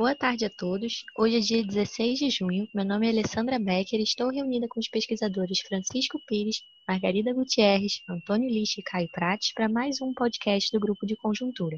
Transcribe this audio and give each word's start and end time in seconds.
Boa 0.00 0.14
tarde 0.14 0.46
a 0.46 0.50
todos. 0.50 1.04
Hoje 1.14 1.36
é 1.36 1.40
dia 1.40 1.62
16 1.62 2.18
de 2.20 2.30
junho. 2.30 2.66
Meu 2.74 2.86
nome 2.86 3.06
é 3.06 3.10
Alessandra 3.10 3.58
Becker 3.58 4.00
e 4.00 4.02
estou 4.02 4.30
reunida 4.30 4.66
com 4.66 4.80
os 4.80 4.88
pesquisadores 4.88 5.60
Francisco 5.60 6.18
Pires, 6.26 6.62
Margarida 6.88 7.34
Gutierrez, 7.34 8.00
Antônio 8.08 8.48
Lixe 8.48 8.80
e 8.80 8.82
Caio 8.82 9.10
Prates 9.12 9.52
para 9.52 9.68
mais 9.68 10.00
um 10.00 10.14
podcast 10.14 10.72
do 10.72 10.80
Grupo 10.80 11.04
de 11.04 11.16
Conjuntura. 11.16 11.76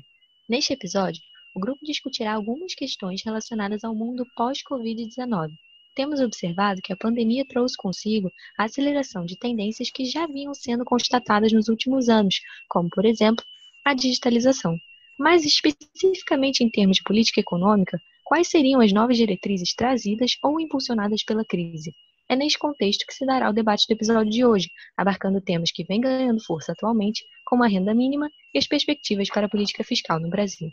Neste 0.49 0.73
episódio, 0.73 1.21
o 1.53 1.59
grupo 1.59 1.85
discutirá 1.85 2.35
algumas 2.35 2.77
questões 2.77 3.25
relacionadas 3.25 3.83
ao 3.83 3.93
mundo 3.93 4.25
pós-Covid-19. 4.37 5.51
Temos 5.97 6.21
observado 6.21 6.81
que 6.81 6.93
a 6.93 6.97
pandemia 6.97 7.45
trouxe 7.45 7.77
consigo 7.77 8.31
a 8.57 8.67
aceleração 8.67 9.25
de 9.25 9.37
tendências 9.37 9.91
que 9.91 10.05
já 10.05 10.29
vinham 10.29 10.55
sendo 10.55 10.85
constatadas 10.85 11.53
nos 11.53 11.67
últimos 11.67 12.09
anos, 12.09 12.41
como, 12.69 12.89
por 12.89 13.05
exemplo, 13.05 13.45
a 13.85 13.93
digitalização. 13.93 14.79
Mais 15.19 15.45
especificamente 15.45 16.63
em 16.63 16.71
termos 16.71 16.99
de 16.99 17.03
política 17.03 17.41
econômica, 17.41 18.01
quais 18.25 18.49
seriam 18.49 18.81
as 18.81 18.93
novas 18.93 19.17
diretrizes 19.17 19.75
trazidas 19.75 20.33
ou 20.43 20.61
impulsionadas 20.61 21.25
pela 21.25 21.45
crise? 21.45 21.93
É 22.29 22.37
neste 22.37 22.59
contexto 22.59 23.07
que 23.07 23.15
se 23.15 23.27
dará 23.27 23.51
o 23.51 23.53
debate 23.53 23.87
do 23.87 23.93
episódio 23.93 24.31
de 24.31 24.45
hoje, 24.45 24.71
abarcando 24.97 25.41
temas 25.41 25.71
que 25.71 25.85
vêm 25.85 26.01
ganhando 26.01 26.43
força 26.43 26.73
atualmente, 26.73 27.25
como 27.45 27.63
a 27.63 27.69
renda 27.69 27.95
mínima 27.95 28.31
e 28.55 28.59
as 28.59 28.67
perspectivas 28.67 29.29
para 29.29 29.47
a 29.47 29.51
política 29.51 29.85
fiscal 29.85 30.19
no 30.19 30.31
Brasil. 30.31 30.71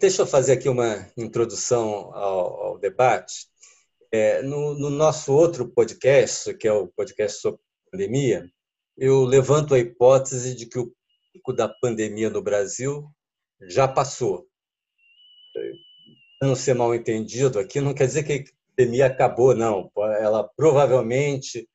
Deixa 0.00 0.22
eu 0.22 0.26
fazer 0.26 0.52
aqui 0.52 0.68
uma 0.68 1.08
introdução 1.16 2.14
ao, 2.14 2.62
ao 2.62 2.78
debate. 2.78 3.46
É, 4.12 4.42
no, 4.42 4.74
no, 4.78 4.90
nosso 4.90 5.32
outro 5.32 5.68
podcast, 5.68 6.54
que 6.54 6.68
é 6.68 6.72
o 6.72 6.86
podcast 6.88 7.40
sobre 7.40 7.60
pandemia, 7.90 8.48
eu 8.96 9.24
levanto 9.24 9.74
a 9.74 9.78
hipótese 9.78 10.54
de 10.54 10.66
que 10.66 10.78
o 10.78 10.92
pico 11.32 11.52
da 11.52 11.68
pandemia 11.68 12.30
no 12.30 12.40
Brasil 12.40 13.08
já 13.62 13.88
passou. 13.88 14.46
Não 16.42 16.54
ser 16.54 16.74
mal 16.74 16.94
entendido 16.94 17.58
aqui, 17.58 17.80
não 17.80 17.94
quer 17.94 18.06
dizer 18.06 18.24
que 18.24 18.32
a 18.32 18.76
pandemia 18.76 19.06
acabou, 19.06 19.54
não. 19.54 19.90
Ela 20.18 20.44
provavelmente 20.56 21.68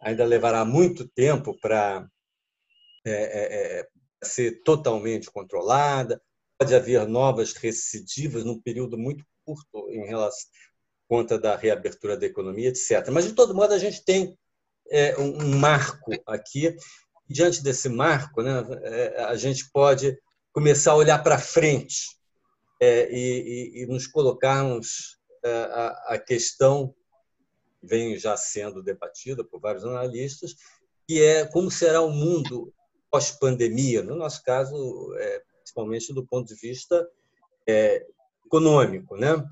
ainda 0.00 0.24
levará 0.24 0.64
muito 0.64 1.08
tempo 1.08 1.58
para 1.60 2.06
é, 3.04 3.10
é, 3.12 3.80
é, 3.80 3.88
ser 4.22 4.62
totalmente 4.62 5.30
controlada. 5.30 6.20
Pode 6.58 6.74
haver 6.74 7.06
novas 7.06 7.52
recidivas 7.52 8.44
num 8.44 8.60
período 8.60 8.96
muito 8.96 9.24
curto 9.44 9.90
em 9.90 10.06
relação 10.06 10.48
conta 11.08 11.38
da 11.38 11.56
reabertura 11.56 12.16
da 12.16 12.26
economia, 12.26 12.68
etc. 12.68 13.08
Mas 13.12 13.26
de 13.26 13.32
todo 13.32 13.54
modo 13.54 13.72
a 13.72 13.78
gente 13.78 14.04
tem 14.04 14.36
é, 14.90 15.16
um 15.18 15.56
marco 15.56 16.12
aqui 16.26 16.76
diante 17.28 17.62
desse 17.62 17.88
marco, 17.88 18.42
né, 18.42 18.64
é, 18.82 19.24
a 19.24 19.36
gente 19.36 19.68
pode 19.72 20.16
começar 20.52 20.92
a 20.92 20.96
olhar 20.96 21.22
para 21.22 21.38
frente 21.38 22.16
é, 22.80 23.10
e, 23.10 23.82
e, 23.82 23.86
nos 23.86 24.06
colocarmos 24.06 25.18
é, 25.44 25.50
a, 25.50 26.14
a 26.14 26.18
questão 26.18 26.94
que 27.80 27.86
vem 27.86 28.18
já 28.18 28.36
sendo 28.36 28.82
debatida 28.82 29.44
por 29.44 29.60
vários 29.60 29.84
analistas, 29.84 30.54
que 31.06 31.22
é 31.22 31.46
como 31.46 31.70
será 31.70 32.02
o 32.02 32.10
mundo 32.10 32.72
pós-pandemia, 33.10 34.02
no 34.02 34.16
nosso 34.16 34.42
caso, 34.42 35.14
é, 35.16 35.42
principalmente 35.58 36.12
do 36.12 36.26
ponto 36.26 36.48
de 36.48 36.60
vista 36.60 37.08
é, 37.66 38.04
econômico. 38.44 39.16
Né? 39.16 39.42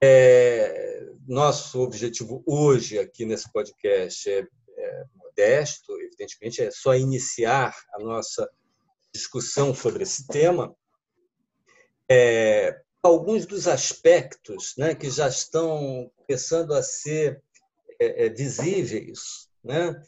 É, 0.00 1.06
nosso 1.26 1.80
objetivo 1.80 2.42
hoje 2.46 2.98
aqui 2.98 3.24
nesse 3.24 3.50
podcast 3.52 4.30
é, 4.30 4.46
é 4.78 5.04
modesto, 5.16 5.92
evidentemente, 6.00 6.62
é 6.62 6.70
só 6.70 6.94
iniciar 6.94 7.74
a 7.94 7.98
nossa 7.98 8.48
discussão 9.12 9.74
sobre 9.74 10.02
esse 10.02 10.26
tema. 10.26 10.74
É, 12.10 12.80
alguns 13.02 13.46
dos 13.46 13.66
aspectos 13.66 14.74
né, 14.76 14.94
que 14.94 15.10
já 15.10 15.28
estão 15.28 16.10
começando 16.16 16.72
a 16.72 16.82
ser 16.82 17.42
é, 18.00 18.26
é, 18.26 18.28
visíveis, 18.28 19.48
né? 19.62 20.00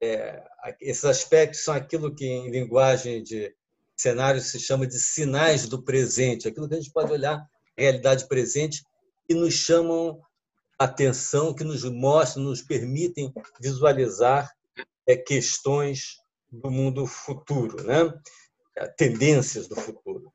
É, 0.00 0.42
esses 0.80 1.04
aspectos 1.04 1.64
são 1.64 1.72
aquilo 1.74 2.14
que 2.14 2.26
em 2.26 2.50
linguagem 2.50 3.22
de 3.22 3.54
cenário 3.96 4.40
se 4.42 4.58
chama 4.60 4.86
de 4.86 4.98
sinais 4.98 5.66
do 5.66 5.82
presente, 5.82 6.46
aquilo 6.46 6.68
que 6.68 6.74
a 6.74 6.78
gente 6.78 6.92
pode 6.92 7.12
olhar 7.12 7.42
realidade 7.76 8.28
presente 8.28 8.84
e 9.28 9.34
nos 9.34 9.54
chamam 9.54 10.20
atenção, 10.78 11.54
que 11.54 11.64
nos 11.64 11.84
mostram, 11.84 12.44
nos 12.44 12.62
permitem 12.62 13.32
visualizar 13.60 14.50
é, 15.06 15.16
questões 15.16 16.18
do 16.50 16.70
mundo 16.70 17.06
futuro, 17.06 17.82
né? 17.84 18.12
É, 18.76 18.86
tendências 18.88 19.66
do 19.66 19.76
futuro. 19.76 20.30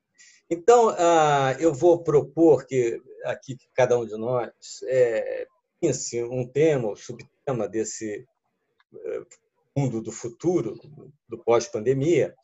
Então, 0.54 0.90
ah, 0.98 1.56
eu 1.62 1.74
vou 1.74 2.04
propor 2.04 2.66
que 2.66 3.02
aqui 3.24 3.58
cada 3.74 3.98
um 3.98 4.06
de 4.06 4.18
nós 4.18 4.52
é, 4.84 5.48
pense 5.80 6.22
um 6.26 6.46
tema, 6.46 6.90
um 6.90 6.96
subtema 6.96 7.70
desse 7.70 8.28
é, 8.94 9.22
mundo 9.74 10.02
do 10.02 10.12
futuro, 10.12 10.78
do 11.30 11.38
pós-pandemia, 11.38 12.36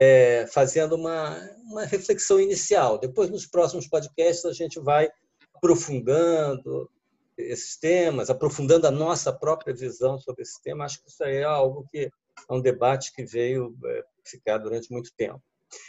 é, 0.00 0.44
fazendo 0.48 0.96
uma, 0.96 1.38
uma 1.62 1.84
reflexão 1.84 2.40
inicial. 2.40 2.98
Depois, 2.98 3.30
nos 3.30 3.46
próximos 3.46 3.86
podcasts, 3.86 4.44
a 4.44 4.52
gente 4.52 4.80
vai 4.80 5.08
aprofundando, 5.54 6.90
esses 7.38 7.76
temas, 7.76 8.28
aprofundando 8.28 8.88
a 8.88 8.90
nossa 8.90 9.32
própria 9.32 9.72
visão 9.72 10.18
sobre 10.18 10.42
esse 10.42 10.60
tema. 10.60 10.84
Acho 10.84 11.00
que 11.00 11.08
isso 11.08 11.22
aí 11.22 11.36
é 11.36 11.44
algo 11.44 11.86
que 11.92 12.06
é 12.06 12.52
um 12.52 12.60
debate 12.60 13.12
que 13.14 13.24
veio 13.24 13.72
é, 13.84 14.04
ficar 14.24 14.58
durante 14.58 14.90
muito 14.90 15.12
tempo. 15.16 15.40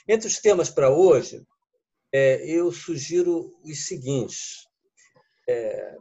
Entre 0.07 0.27
os 0.27 0.37
temas 0.37 0.69
para 0.69 0.91
hoje, 0.91 1.43
é, 2.13 2.45
eu 2.47 2.71
sugiro 2.71 3.51
os 3.63 3.87
seguintes. 3.87 4.67
É, 5.49 5.97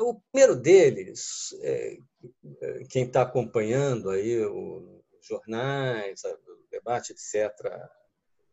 o 0.00 0.20
primeiro 0.32 0.56
deles, 0.56 1.54
quem 2.90 3.04
está 3.04 3.22
acompanhando 3.22 4.10
aí 4.10 4.44
os 4.44 5.26
jornais, 5.26 6.22
o 6.24 6.68
debate, 6.70 7.12
etc., 7.12 7.52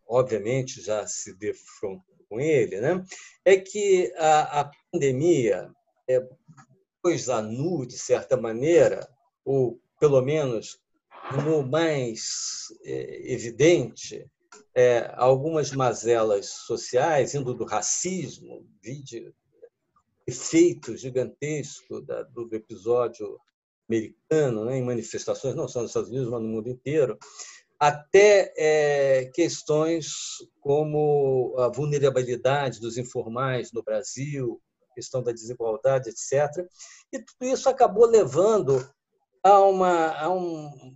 obviamente 0.07 0.81
já 0.81 1.05
se 1.07 1.33
defrontou 1.35 2.15
com 2.29 2.39
ele, 2.39 2.79
né? 2.79 3.03
é 3.43 3.57
que 3.57 4.13
a, 4.17 4.61
a 4.61 4.71
pandemia 4.91 5.71
é, 6.07 6.27
pôs 7.01 7.29
a 7.29 7.41
nu, 7.41 7.85
de 7.85 7.97
certa 7.97 8.37
maneira, 8.37 9.07
ou 9.43 9.81
pelo 9.99 10.21
menos 10.21 10.79
no 11.43 11.63
mais 11.63 12.67
é, 12.83 13.33
evidente, 13.33 14.25
é, 14.75 15.11
algumas 15.15 15.71
mazelas 15.71 16.47
sociais, 16.47 17.33
indo 17.33 17.53
do 17.53 17.65
racismo, 17.65 18.65
vídeo, 18.81 19.33
efeito 20.27 20.95
gigantesco 20.95 22.01
da, 22.01 22.23
do 22.23 22.47
episódio 22.53 23.39
americano, 23.89 24.65
né, 24.65 24.77
em 24.77 24.83
manifestações, 24.83 25.55
não 25.55 25.67
só 25.67 25.81
nos 25.81 25.89
Estados 25.89 26.09
Unidos, 26.09 26.29
mas 26.29 26.41
no 26.41 26.47
mundo 26.47 26.69
inteiro, 26.69 27.17
até 27.79 28.53
é, 28.57 29.31
questões 29.33 30.11
como 30.59 31.55
a 31.57 31.69
vulnerabilidade 31.69 32.79
dos 32.79 32.97
informais 32.97 33.71
no 33.71 33.81
Brasil, 33.81 34.61
questão 34.93 35.23
da 35.23 35.31
desigualdade, 35.31 36.09
etc. 36.09 36.67
E 37.11 37.19
tudo 37.19 37.51
isso 37.51 37.69
acabou 37.69 38.05
levando 38.05 38.87
a, 39.41 39.61
uma, 39.61 40.11
a, 40.11 40.29
um, 40.29 40.95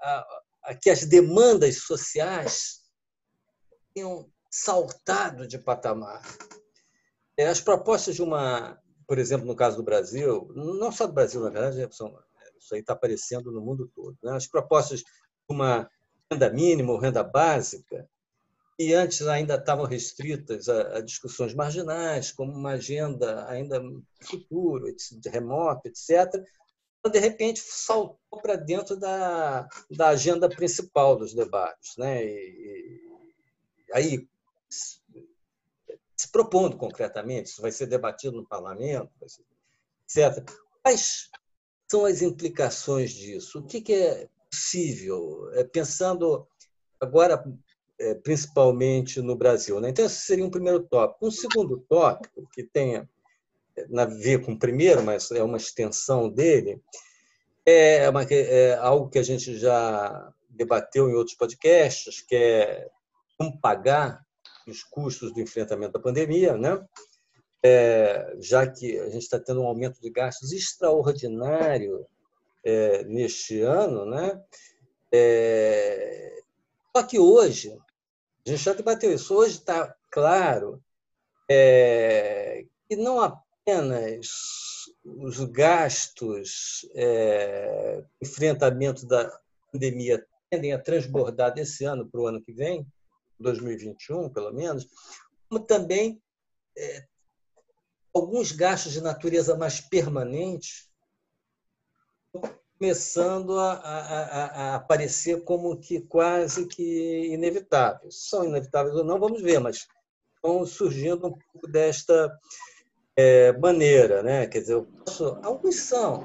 a, 0.00 0.40
que 0.74 0.90
as 0.90 1.04
demandas 1.04 1.82
sociais 1.82 2.80
tenham 3.94 4.30
saltado 4.50 5.46
de 5.46 5.58
patamar. 5.58 6.22
É, 7.36 7.46
as 7.48 7.60
propostas 7.60 8.16
de 8.16 8.22
uma, 8.22 8.78
por 9.06 9.18
exemplo, 9.18 9.46
no 9.46 9.56
caso 9.56 9.76
do 9.76 9.82
Brasil, 9.82 10.50
não 10.54 10.90
só 10.90 11.06
do 11.06 11.12
Brasil, 11.12 11.40
na 11.40 11.50
verdade, 11.50 11.94
são, 11.94 12.16
isso 12.58 12.74
aí 12.74 12.80
está 12.80 12.92
aparecendo 12.92 13.52
no 13.52 13.60
mundo 13.60 13.90
todo. 13.94 14.16
Né? 14.22 14.32
As 14.32 14.46
propostas 14.46 15.00
de 15.00 15.06
uma 15.48 15.88
renda 16.30 16.50
mínima 16.50 16.92
ou 16.92 16.98
renda 16.98 17.22
básica 17.22 18.08
e 18.78 18.94
antes 18.94 19.26
ainda 19.26 19.56
estavam 19.56 19.84
restritas 19.84 20.68
a, 20.68 20.98
a, 20.98 21.00
discussões 21.00 21.52
marginais, 21.52 22.30
como 22.30 22.52
uma 22.52 22.72
agenda 22.72 23.48
ainda 23.48 23.82
futuro, 24.22 24.84
de 24.94 25.28
remoto, 25.28 25.88
etc. 25.88 26.42
De 27.04 27.18
repente, 27.18 27.60
saltou 27.60 28.40
para 28.42 28.56
dentro 28.56 28.96
da, 28.96 29.66
da 29.90 30.08
agenda 30.08 30.48
principal 30.48 31.16
dos 31.16 31.32
debates. 31.34 31.96
Né? 31.96 32.24
E, 32.24 33.00
e 33.88 33.92
aí, 33.94 34.28
se 34.68 36.30
propondo 36.30 36.76
concretamente, 36.76 37.50
isso 37.50 37.62
vai 37.62 37.70
ser 37.70 37.86
debatido 37.86 38.36
no 38.36 38.46
parlamento, 38.46 39.10
etc. 39.22 40.44
Quais 40.82 41.30
são 41.88 42.04
as 42.04 42.20
implicações 42.20 43.12
disso? 43.12 43.60
O 43.60 43.66
que, 43.66 43.80
que 43.80 43.94
é 43.94 44.28
possível? 44.50 45.50
É, 45.54 45.64
pensando 45.64 46.46
agora 47.00 47.42
é, 47.98 48.14
principalmente 48.14 49.20
no 49.20 49.36
Brasil. 49.36 49.80
Né? 49.80 49.90
Então, 49.90 50.04
esse 50.04 50.20
seria 50.20 50.44
um 50.44 50.50
primeiro 50.50 50.82
tópico. 50.84 51.26
Um 51.26 51.30
segundo 51.30 51.78
tópico, 51.88 52.48
que 52.52 52.62
tem 52.62 53.08
a 53.96 54.04
ver 54.04 54.44
com 54.44 54.52
o 54.52 54.58
primeiro, 54.58 55.02
mas 55.02 55.30
é 55.30 55.42
uma 55.42 55.56
extensão 55.56 56.28
dele, 56.28 56.80
é, 57.66 58.08
uma, 58.08 58.22
é 58.24 58.76
algo 58.76 59.10
que 59.10 59.18
a 59.18 59.22
gente 59.22 59.58
já 59.58 60.32
debateu 60.48 61.08
em 61.08 61.14
outros 61.14 61.36
podcasts, 61.36 62.20
que 62.22 62.34
é 62.34 62.88
como 63.36 63.60
pagar 63.60 64.24
os 64.66 64.82
custos 64.82 65.32
do 65.32 65.40
enfrentamento 65.40 65.92
da 65.92 66.00
pandemia, 66.00 66.56
né? 66.56 66.84
É, 67.62 68.36
já 68.38 68.66
que 68.66 68.98
a 68.98 69.10
gente 69.10 69.22
está 69.22 69.38
tendo 69.38 69.60
um 69.60 69.66
aumento 69.66 70.00
de 70.00 70.10
gastos 70.10 70.52
extraordinário 70.52 72.06
é, 72.64 73.04
neste 73.04 73.60
ano, 73.60 74.04
né? 74.06 74.40
É, 75.12 76.40
só 76.96 77.02
que 77.02 77.18
hoje, 77.18 77.76
a 78.46 78.50
gente 78.50 78.62
já 78.62 78.72
debateu 78.72 79.12
isso, 79.12 79.34
hoje 79.34 79.58
está 79.58 79.94
claro 80.10 80.82
é, 81.50 82.64
que 82.88 82.96
não 82.96 83.20
apenas 83.68 84.28
os 85.04 85.44
gastos, 85.44 86.88
é, 86.94 88.02
enfrentamento 88.22 89.06
da 89.06 89.30
pandemia 89.70 90.26
tendem 90.48 90.72
a 90.72 90.78
transbordar 90.78 91.52
desse 91.52 91.84
ano 91.84 92.08
para 92.08 92.20
o 92.20 92.26
ano 92.26 92.42
que 92.42 92.52
vem, 92.52 92.86
2021, 93.38 94.30
pelo 94.30 94.52
menos, 94.52 94.88
como 95.48 95.62
também 95.62 96.20
é, 96.76 97.06
alguns 98.14 98.52
gastos 98.52 98.92
de 98.92 99.02
natureza 99.02 99.54
mais 99.54 99.80
permanente 99.80 100.88
começando 102.78 103.58
a, 103.58 103.72
a, 103.72 104.44
a, 104.44 104.74
aparecer 104.76 105.44
como 105.44 105.78
que 105.78 106.00
quase 106.02 106.66
que 106.66 107.26
inevitáveis. 107.32 108.28
São 108.28 108.44
inevitáveis 108.44 108.94
ou 108.94 109.04
não, 109.04 109.18
vamos 109.18 109.42
ver, 109.42 109.58
mas 109.58 109.86
estão 110.36 110.64
surgindo 110.64 111.26
um 111.26 111.32
pouco 111.32 111.66
desta 111.68 112.32
é, 113.18 113.52
maneira. 113.58 114.22
Né? 114.22 114.46
Quer 114.46 114.60
dizer, 114.60 114.80
posso, 115.04 115.38
alguns 115.42 115.76
são. 115.76 116.24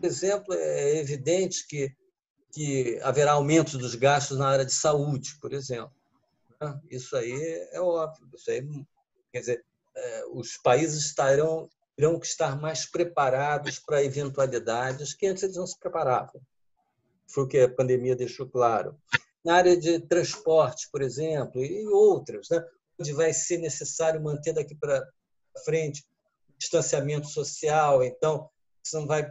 Por 0.00 0.04
exemplo, 0.04 0.52
é 0.54 0.98
evidente 0.98 1.64
que, 1.66 1.94
que 2.52 2.98
haverá 3.02 3.32
aumento 3.32 3.78
dos 3.78 3.94
gastos 3.94 4.36
na 4.36 4.48
área 4.48 4.64
de 4.64 4.72
saúde, 4.72 5.38
por 5.40 5.52
exemplo. 5.52 5.92
Né? 6.60 6.80
Isso 6.90 7.16
aí 7.16 7.68
é 7.72 7.80
óbvio. 7.80 8.28
Isso 8.34 8.50
aí, 8.50 8.66
quer 9.32 9.40
dizer, 9.40 9.64
é, 9.96 10.24
os 10.32 10.56
países 10.56 11.04
estarão 11.04 11.68
terão 11.96 12.20
que 12.20 12.28
estar 12.28 12.60
mais 12.60 12.88
preparados 12.88 13.80
para 13.80 14.04
eventualidades 14.04 15.14
que 15.14 15.26
antes 15.26 15.42
eles 15.42 15.56
não 15.56 15.66
se 15.66 15.76
preparavam. 15.76 16.40
Foi 17.26 17.42
o 17.42 17.48
que 17.48 17.58
a 17.58 17.68
pandemia 17.68 18.14
deixou 18.14 18.48
claro. 18.48 18.96
Na 19.44 19.56
área 19.56 19.76
de 19.76 19.98
transporte, 19.98 20.88
por 20.92 21.02
exemplo, 21.02 21.64
e 21.64 21.88
outras, 21.88 22.48
né? 22.50 22.64
onde 23.00 23.12
vai 23.12 23.32
ser 23.32 23.58
necessário 23.58 24.22
manter 24.22 24.52
daqui 24.52 24.76
para 24.76 25.04
frente 25.64 26.06
distanciamento 26.58 27.28
social, 27.28 28.02
então 28.02 28.50
você 28.82 28.98
não 28.98 29.06
vai 29.06 29.30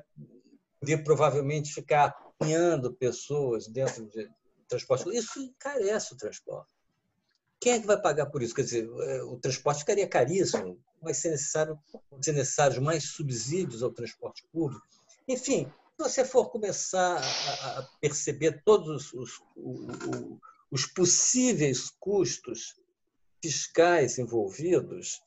poder 0.79 1.03
provavelmente 1.03 1.73
ficar 1.73 2.05
apanhando 2.05 2.93
pessoas 2.93 3.67
dentro 3.67 4.05
de 4.05 4.29
transporte. 4.67 5.09
Isso 5.15 5.39
encarece 5.39 6.13
o 6.13 6.17
transporte. 6.17 6.73
Quem 7.59 7.73
é 7.73 7.79
que 7.79 7.87
vai 7.87 7.99
pagar 7.99 8.27
por 8.27 8.41
isso? 8.41 8.53
Quer 8.53 8.63
dizer, 8.63 8.89
é, 9.01 9.23
o 9.23 9.37
transporte 9.37 9.79
ficaria 9.79 10.07
caríssimo, 10.07 10.79
vai 11.01 11.13
ser 11.13 11.31
necessário 11.31 11.79
vão 12.09 12.21
ser 12.21 12.33
necessários 12.33 12.79
mais 12.79 13.03
subsídios 13.05 13.83
ao 13.83 13.91
transporte 13.91 14.45
público. 14.51 14.85
Enfim, 15.27 15.65
se 15.65 16.03
você 16.03 16.23
for 16.23 16.49
começar 16.49 17.17
a 17.17 17.89
perceber 17.99 18.61
todos 18.63 19.11
os, 19.13 19.41
os, 19.55 19.89
os 20.71 20.85
possíveis 20.85 21.89
custos 21.99 22.75
fiscais 23.41 24.17
envolvidos, 24.17 25.21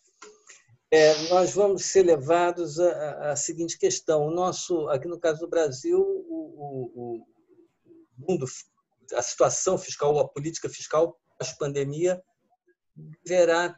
é, 0.91 1.29
nós 1.29 1.53
vamos 1.53 1.85
ser 1.85 2.03
levados 2.03 2.81
à, 2.81 3.37
seguinte 3.37 3.79
questão: 3.79 4.27
o 4.27 4.31
nosso, 4.31 4.89
aqui 4.89 5.07
no 5.07 5.21
caso 5.21 5.41
do 5.41 5.49
Brasil, 5.49 6.01
o, 6.01 6.91
o, 6.95 7.17
o 7.17 7.27
mundo, 8.29 8.47
a 9.15 9.23
situação 9.23 9.79
fiscal, 9.79 10.19
a 10.19 10.29
política 10.29 10.69
fiscal 10.69 11.19
pós-pandemia 11.39 12.23
deverá 13.25 13.75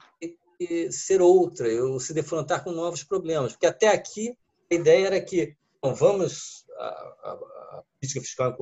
ser 0.91 1.21
outra, 1.21 1.69
ou 1.85 2.01
se 2.01 2.15
defrontar 2.15 2.65
com 2.65 2.73
novos 2.73 3.05
problemas. 3.05 3.53
Porque 3.53 3.67
até 3.67 3.89
aqui 3.89 4.37
a 4.71 4.75
ideia 4.75 5.07
era 5.09 5.21
que 5.21 5.57
bom, 5.83 5.95
vamos 5.95 6.65
a, 6.79 6.85
a, 6.85 7.33
a 7.33 7.83
política 7.99 8.21
fiscal 8.21 8.57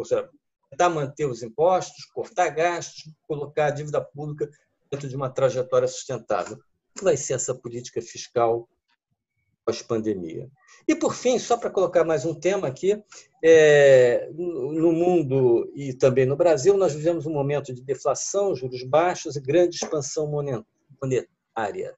tentar 0.71 0.89
manter 0.89 1.27
os 1.27 1.43
impostos, 1.43 2.05
cortar 2.07 2.49
gastos, 2.51 3.11
colocar 3.27 3.67
a 3.67 3.71
dívida 3.71 4.01
pública 4.01 4.49
dentro 4.91 5.09
de 5.09 5.17
uma 5.17 5.31
trajetória 5.31 5.89
sustentável. 5.89 6.59
Que 7.01 7.05
vai 7.05 7.17
ser 7.17 7.33
essa 7.33 7.55
política 7.55 8.03
fiscal 8.03 8.69
pós-pandemia? 9.65 10.51
E, 10.87 10.95
por 10.95 11.15
fim, 11.15 11.39
só 11.39 11.57
para 11.57 11.71
colocar 11.71 12.05
mais 12.05 12.27
um 12.27 12.35
tema 12.35 12.69
aqui, 12.69 13.03
é, 13.43 14.29
no 14.35 14.93
mundo 14.93 15.73
e 15.75 15.95
também 15.95 16.27
no 16.27 16.37
Brasil, 16.37 16.77
nós 16.77 16.93
vivemos 16.93 17.25
um 17.25 17.33
momento 17.33 17.73
de 17.73 17.83
deflação, 17.83 18.55
juros 18.55 18.85
baixos 18.85 19.35
e 19.35 19.41
grande 19.41 19.77
expansão 19.77 20.31
monetária. 21.01 21.97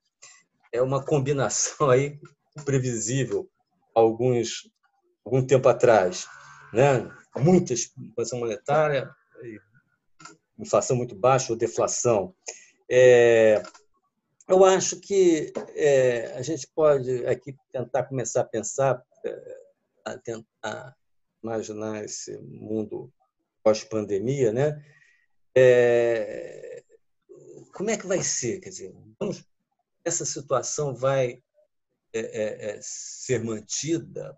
É 0.71 0.81
uma 0.81 1.03
combinação 1.03 1.89
aí 1.89 2.17
previsível 2.63 3.49
alguns 3.93 4.71
algum 5.25 5.45
tempo 5.45 5.67
atrás, 5.67 6.27
né? 6.73 7.11
Muita 7.35 7.73
expansão 7.73 8.39
monetária, 8.39 9.13
inflação 10.57 10.95
muito 10.95 11.13
baixa 11.13 11.51
ou 11.51 11.59
deflação. 11.59 12.33
É, 12.89 13.61
eu 14.53 14.63
acho 14.63 14.99
que 14.99 15.51
é, 15.75 16.31
a 16.37 16.43
gente 16.43 16.67
pode 16.75 17.25
aqui 17.25 17.55
tentar 17.71 18.03
começar 18.03 18.41
a 18.41 18.45
pensar, 18.45 19.03
é, 19.25 19.57
a 20.05 20.17
tentar 20.19 20.95
imaginar 21.43 22.05
esse 22.05 22.37
mundo 22.37 23.11
pós-pandemia, 23.63 24.53
né? 24.53 24.85
É, 25.57 26.83
como 27.73 27.89
é 27.89 27.97
que 27.97 28.05
vai 28.05 28.21
ser? 28.21 28.59
Quer 28.59 28.69
dizer, 28.69 28.95
vamos, 29.19 29.43
essa 30.05 30.23
situação 30.23 30.93
vai 30.93 31.41
é, 32.13 32.19
é, 32.19 32.69
é, 32.69 32.79
ser 32.79 33.43
mantida? 33.43 34.37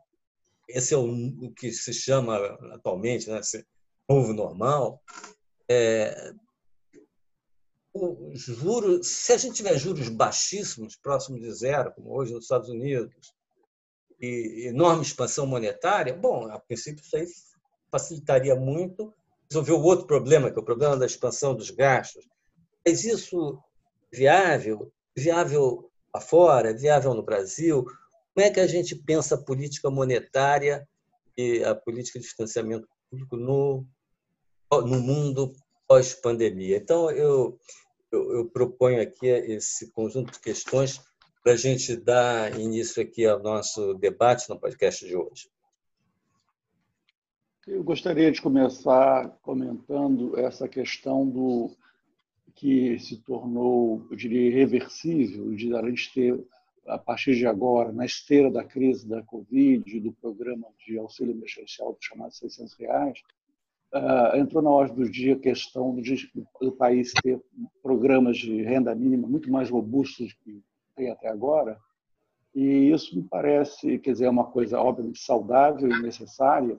Esse 0.69 0.94
é 0.94 0.97
o, 0.97 1.11
o, 1.45 1.53
que 1.53 1.73
se 1.73 1.94
chama 1.94 2.38
atualmente, 2.73 3.29
né? 3.29 3.39
Esse 3.39 3.65
novo 4.07 4.31
normal. 4.31 5.03
Os 7.97 8.42
juros, 8.42 9.07
se 9.07 9.31
a 9.31 9.38
gente 9.38 9.56
tiver 9.56 9.77
juros 9.77 10.09
baixíssimos, 10.09 10.97
próximos 10.97 11.39
de 11.39 11.50
zero, 11.53 11.94
como 11.94 12.13
hoje 12.13 12.33
nos 12.33 12.44
Estados 12.44 12.68
Unidos, 12.68 13.33
e 14.19 14.68
enorme 14.68 15.01
expansão 15.01 15.47
monetária, 15.47 16.13
bom, 16.13 16.51
a 16.51 16.59
princípio 16.59 17.01
isso 17.01 17.15
aí 17.15 17.25
facilitaria 17.89 18.53
muito 18.53 19.13
resolver 19.50 19.71
o 19.71 19.81
outro 19.81 20.07
problema, 20.07 20.51
que 20.51 20.59
é 20.59 20.62
o 20.62 20.65
problema 20.65 20.97
da 20.97 21.06
expansão 21.06 21.56
dos 21.56 21.69
gastos. 21.69 22.27
Mas 22.86 23.06
isso 23.06 23.57
viável? 24.12 24.92
Viável 25.15 25.90
fora? 26.21 26.73
Viável 26.73 27.14
no 27.14 27.23
Brasil? 27.23 27.85
Como 28.33 28.45
é 28.45 28.49
que 28.49 28.59
a 28.59 28.68
gente 28.68 28.94
pensa 28.94 29.35
a 29.35 29.42
política 29.42 29.90
monetária 29.90 30.85
e 31.37 31.64
a 31.64 31.73
política 31.73 32.19
de 32.19 32.28
financiamento 32.28 32.87
público 33.09 33.37
no, 33.37 33.85
no 34.69 34.99
mundo 34.99 35.54
pós-pandemia? 35.87 36.78
Então, 36.78 37.09
eu, 37.11 37.57
eu, 38.16 38.31
eu 38.31 38.45
proponho 38.45 39.02
aqui 39.02 39.28
esse 39.28 39.92
conjunto 39.92 40.31
de 40.31 40.40
questões 40.40 41.02
para 41.44 41.54
a 41.54 41.57
gente 41.57 41.95
dar 41.95 42.60
início 42.60 43.04
aqui 43.04 43.26
ao 43.26 43.42
nosso 43.42 43.94
debate 43.95 44.50
no 44.50 44.60
podcast 44.60 45.06
de 45.06 45.16
hoje. 45.16 45.50
Eu 47.68 47.84
gostaria 47.84 48.31
de 48.31 48.42
começar 48.42 49.30
comentando 49.42 50.38
essa 50.40 50.68
questão 50.68 51.28
do 51.28 51.76
que 52.56 52.98
se 53.00 53.18
tornou, 53.18 54.07
eu 54.10 54.16
diria, 54.16 54.48
irreversível, 54.48 55.54
de 55.54 55.76
a 55.76 55.81
gente 55.90 56.14
ter, 56.14 56.48
a 56.88 56.98
partir 56.98 57.36
de 57.36 57.45
agora, 57.45 57.92
na 57.92 58.06
esteira 58.06 58.50
da 58.50 58.64
crise 58.64 59.07
da 59.07 59.22
Covid, 59.24 60.00
do 60.00 60.14
programa 60.14 60.68
de 60.86 60.98
auxílio 60.98 61.34
emergencial 61.34 61.98
chamado 62.00 62.34
600 62.34 62.76
reais, 62.76 63.19
uh, 63.95 64.37
entrou 64.37 64.61
na 64.61 64.69
ordem 64.69 64.95
do 64.95 65.09
dia 65.09 65.35
a 65.35 65.40
questão 65.40 65.95
do, 65.95 66.02
do, 66.61 66.71
país 66.73 67.14
ter 67.23 67.42
programas 67.81 68.37
de 68.37 68.61
renda 68.61 68.94
mínima 68.94 69.28
muito 69.28 69.49
mais 69.49 69.69
robustos 69.69 70.33
do 70.33 70.35
que 70.44 70.64
tem 70.95 71.09
até 71.09 71.30
agora. 71.30 71.80
E 72.54 72.92
isso 72.92 73.16
me 73.16 73.23
parece, 73.23 73.97
quer 73.99 74.14
dizer, 74.14 74.25
é 74.25 74.30
uma 74.30 74.45
coisa 74.45 74.80
obviamente 74.80 75.19
saudável 75.19 75.90
e 75.90 76.02
necessária, 76.02 76.78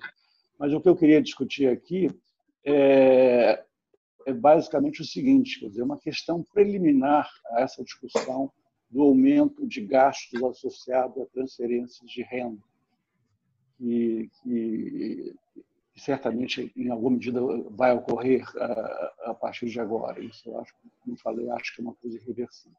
mas 0.58 0.72
o 0.72 0.80
que 0.80 0.88
eu 0.88 0.96
queria 0.96 1.20
discutir 1.20 1.68
aqui 1.68 2.10
é, 2.64 3.62
é 4.26 4.32
basicamente 4.32 5.02
o 5.02 5.04
seguinte, 5.04 5.60
quer 5.60 5.68
dizer, 5.68 5.82
uma 5.82 5.98
questão 5.98 6.42
preliminar 6.42 7.28
a 7.48 7.60
essa 7.60 7.84
discussão 7.84 8.50
do 8.90 9.02
aumento 9.02 9.66
de 9.66 9.82
gastos 9.82 10.42
associado 10.42 11.22
a 11.22 11.26
transferências 11.26 12.10
de 12.10 12.22
renda, 12.22 12.62
que, 13.76 14.30
que 14.42 15.34
que 15.96 16.02
certamente, 16.02 16.70
em 16.76 16.90
alguma 16.90 17.12
medida, 17.12 17.40
vai 17.70 17.94
ocorrer 17.94 18.44
a 19.24 19.32
partir 19.32 19.66
de 19.70 19.80
agora. 19.80 20.22
Isso, 20.22 20.46
eu 20.46 20.60
acho, 20.60 20.74
como 21.00 21.16
falei, 21.16 21.48
acho 21.48 21.74
que 21.74 21.80
é 21.80 21.84
uma 21.84 21.94
coisa 21.94 22.18
irreversível. 22.18 22.76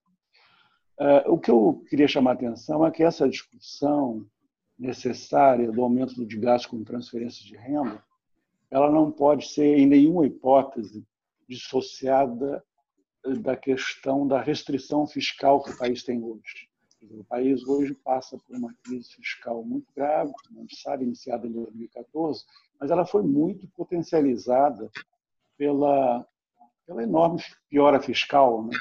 O 1.25 1.39
que 1.39 1.49
eu 1.49 1.83
queria 1.89 2.07
chamar 2.07 2.31
a 2.31 2.33
atenção 2.35 2.85
é 2.85 2.91
que 2.91 3.01
essa 3.01 3.27
discussão 3.27 4.23
necessária 4.77 5.71
do 5.71 5.81
aumento 5.81 6.23
de 6.23 6.37
gasto 6.37 6.69
com 6.69 6.83
transferências 6.83 7.43
de 7.43 7.57
renda, 7.57 8.03
ela 8.69 8.91
não 8.91 9.11
pode 9.11 9.47
ser, 9.47 9.79
em 9.79 9.87
nenhuma 9.87 10.27
hipótese, 10.27 11.03
dissociada 11.49 12.63
da 13.39 13.57
questão 13.57 14.27
da 14.27 14.39
restrição 14.39 15.07
fiscal 15.07 15.63
que 15.63 15.71
o 15.71 15.77
país 15.77 16.03
tem 16.03 16.23
hoje. 16.23 16.66
O 17.01 17.23
país 17.23 17.63
hoje 17.67 17.93
passa 17.93 18.37
por 18.37 18.55
uma 18.55 18.73
crise 18.83 19.13
fiscal 19.13 19.63
muito 19.63 19.87
grave, 19.95 20.33
como 20.47 20.59
a 20.59 20.61
gente 20.61 20.77
sabe, 20.77 21.03
iniciada 21.03 21.45
em 21.45 21.51
2014, 21.51 22.43
mas 22.79 22.89
ela 22.89 23.05
foi 23.05 23.21
muito 23.21 23.67
potencializada 23.69 24.89
pela, 25.57 26.27
pela 26.85 27.03
enorme 27.03 27.41
piora 27.69 28.01
fiscal 28.01 28.63
né, 28.65 28.77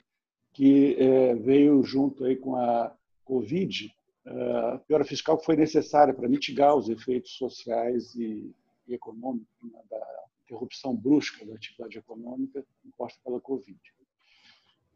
que 0.52 0.94
é, 0.98 1.34
veio 1.34 1.82
junto 1.82 2.24
aí 2.24 2.36
com 2.36 2.56
a 2.56 2.94
Covid, 3.24 3.94
a 4.26 4.78
piora 4.78 5.04
fiscal 5.04 5.36
que 5.38 5.44
foi 5.44 5.56
necessária 5.56 6.14
para 6.14 6.28
mitigar 6.28 6.74
os 6.74 6.88
efeitos 6.88 7.32
sociais 7.36 8.14
e, 8.14 8.54
e 8.88 8.94
econômicos 8.94 9.46
né, 9.62 9.80
da 9.90 10.24
interrupção 10.44 10.94
brusca 10.96 11.44
da 11.44 11.54
atividade 11.54 11.98
econômica 11.98 12.64
imposta 12.84 13.20
pela 13.24 13.40
Covid. 13.40 13.78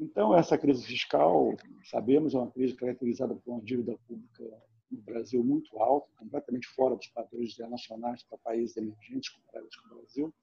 Então, 0.01 0.35
essa 0.35 0.57
crise 0.57 0.83
fiscal, 0.87 1.55
sabemos, 1.85 2.35
é 2.35 2.39
uma 2.39 2.51
crise 2.51 2.75
caracterizada 2.75 3.35
por 3.35 3.53
uma 3.53 3.61
dívida 3.61 3.99
pública 4.09 4.45
no 4.91 5.03
Brasil 5.03 5.45
muito 5.45 5.79
alta, 5.79 6.09
completamente 6.17 6.67
fora 6.69 6.97
dos 6.97 7.07
padrões 7.09 7.53
internacionais 7.53 8.23
para 8.23 8.39
países 8.39 8.79
emergentes 8.79 9.29
comparados 9.29 9.77
com 9.77 9.95
o 9.95 9.99
Brasil, 9.99 10.35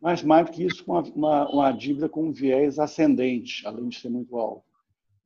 mas 0.00 0.24
mais 0.24 0.46
do 0.46 0.52
que 0.52 0.64
isso, 0.64 0.84
uma, 0.86 1.02
uma, 1.02 1.48
uma 1.50 1.72
dívida 1.72 2.08
com 2.08 2.24
um 2.24 2.32
viés 2.32 2.80
ascendente, 2.80 3.64
além 3.64 3.88
de 3.88 4.00
ser 4.00 4.10
muito 4.10 4.36
alta. 4.36 4.66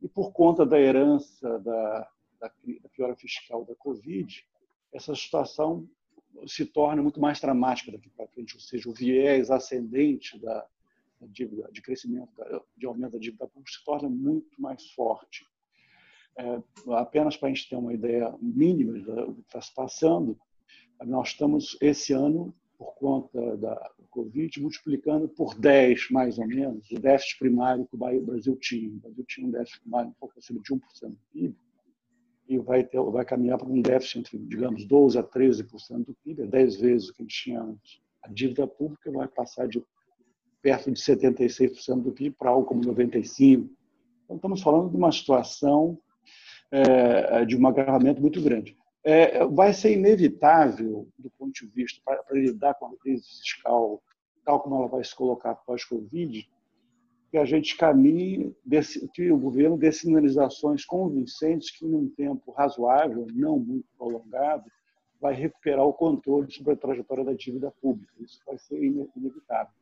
E 0.03 0.07
por 0.07 0.31
conta 0.31 0.67
da 0.67 0.79
herança 0.79 1.59
da, 1.59 2.09
da, 2.39 2.53
da 2.83 2.89
piora 2.91 3.17
fiscal 3.17 3.65
da 3.65 3.75
Covid, 3.75 4.47
essa 4.93 5.15
situação 5.15 5.89
se 6.47 6.67
torna 6.67 7.03
muito 7.03 7.19
mais 7.19 7.41
dramática 7.41 7.91
daqui 7.91 8.11
para 8.11 8.29
frente, 8.29 8.55
ou 8.55 8.61
seja, 8.61 8.89
o 8.89 8.93
viés 8.93 9.51
ascendente 9.51 10.39
da, 10.39 10.55
da 10.55 10.67
dívida, 11.27 11.69
de 11.73 11.83
crescimento, 11.83 12.31
de 12.77 12.87
aumento 12.87 13.13
da 13.13 13.19
dívida 13.19 13.47
pública 13.47 13.79
se 13.79 13.85
torna 13.85 14.09
muito 14.09 14.61
mais 14.61 14.91
forte. 14.93 15.47
É, 16.37 16.63
apenas 16.93 17.37
para 17.37 17.49
a 17.49 17.53
gente 17.53 17.69
ter 17.69 17.77
uma 17.77 17.93
ideia 17.93 18.33
mínima 18.41 18.93
do 18.93 19.35
que 19.35 19.41
está 19.41 19.61
se 19.61 19.75
passando, 19.75 20.39
nós 21.05 21.29
estamos 21.29 21.77
esse 21.81 22.13
ano, 22.13 22.55
por 22.77 22.95
conta 22.95 23.57
da 23.57 23.91
Covid, 24.11 24.61
multiplicando 24.61 25.29
por 25.29 25.55
10, 25.55 26.11
mais 26.11 26.39
ou 26.39 26.47
menos, 26.47 26.91
o 26.91 26.99
déficit 26.99 27.39
primário 27.39 27.87
que 27.87 27.97
o 27.97 27.99
Brasil 27.99 28.57
tinha. 28.57 28.89
O 28.91 29.01
Brasil 29.01 29.25
tinha 29.27 29.47
um 29.47 29.51
déficit 29.51 29.81
primário 29.81 30.11
um 30.11 30.15
pouco 30.15 30.39
acima 30.39 30.61
de 30.63 30.73
1% 30.73 30.81
do 31.09 31.19
PIB, 31.33 31.57
e 32.49 32.59
vai, 32.59 32.83
ter, 32.83 33.01
vai 33.03 33.25
caminhar 33.25 33.59
para 33.59 33.69
um 33.69 33.83
déficit 33.83 34.21
entre, 34.21 34.39
digamos, 34.39 34.87
12% 34.87 35.19
a 35.19 35.23
13% 35.23 36.05
do 36.05 36.15
PIB, 36.25 36.43
é 36.43 36.47
10 36.47 36.77
vezes 36.81 37.09
o 37.09 37.15
que 37.15 37.23
a 37.23 37.25
gente 37.25 37.43
tinha 37.43 37.61
antes. 37.61 38.01
A 38.23 38.29
dívida 38.29 38.67
pública 38.67 39.11
vai 39.11 39.29
passar 39.29 39.69
de 39.69 39.85
perto 40.63 40.91
de 40.91 41.01
76% 41.01 42.03
do 42.03 42.13
PIB 42.13 42.37
para 42.39 42.51
algo 42.51 42.67
como 42.67 42.81
95%. 42.81 43.69
Então, 44.25 44.37
estamos 44.37 44.61
falando 44.61 44.91
de 44.91 44.97
uma 44.97 45.11
situação 45.11 45.99
é, 46.71 47.45
de 47.45 47.57
um 47.57 47.67
agravamento 47.67 48.21
muito 48.21 48.43
grande. 48.43 48.77
É, 49.03 49.47
vai 49.47 49.73
ser 49.73 49.93
inevitável, 49.93 51.09
do 51.19 51.31
ponto 51.31 51.53
de 51.53 51.67
vista, 51.67 52.01
para, 52.05 52.23
para 52.23 52.39
lidar 52.39 52.75
com 52.75 52.87
a 52.87 52.97
crise 52.99 53.27
fiscal, 53.27 54.03
tal 54.45 54.61
como 54.61 54.77
ela 54.77 54.89
vai 54.89 55.03
se 55.03 55.15
colocar 55.15 55.55
pós-Covid, 55.55 56.47
que 57.31 57.39
a 57.39 57.45
gente 57.45 57.77
caminhe, 57.77 58.55
que 59.15 59.31
o 59.31 59.39
governo 59.39 59.77
dê 59.77 59.93
sinalizações 59.93 60.85
convincentes 60.85 61.71
que, 61.71 61.87
num 61.87 62.09
tempo 62.09 62.53
razoável, 62.53 63.27
não 63.33 63.59
muito 63.59 63.87
prolongado, 63.97 64.65
vai 65.21 65.35
recuperar 65.35 65.85
o 65.85 65.93
controle 65.93 66.51
sobre 66.51 66.73
a 66.73 66.77
trajetória 66.77 67.25
da 67.25 67.33
dívida 67.33 67.71
pública. 67.83 68.13
Isso 68.21 68.41
vai 68.47 68.59
ser 68.59 68.83
inevitável. 68.83 69.73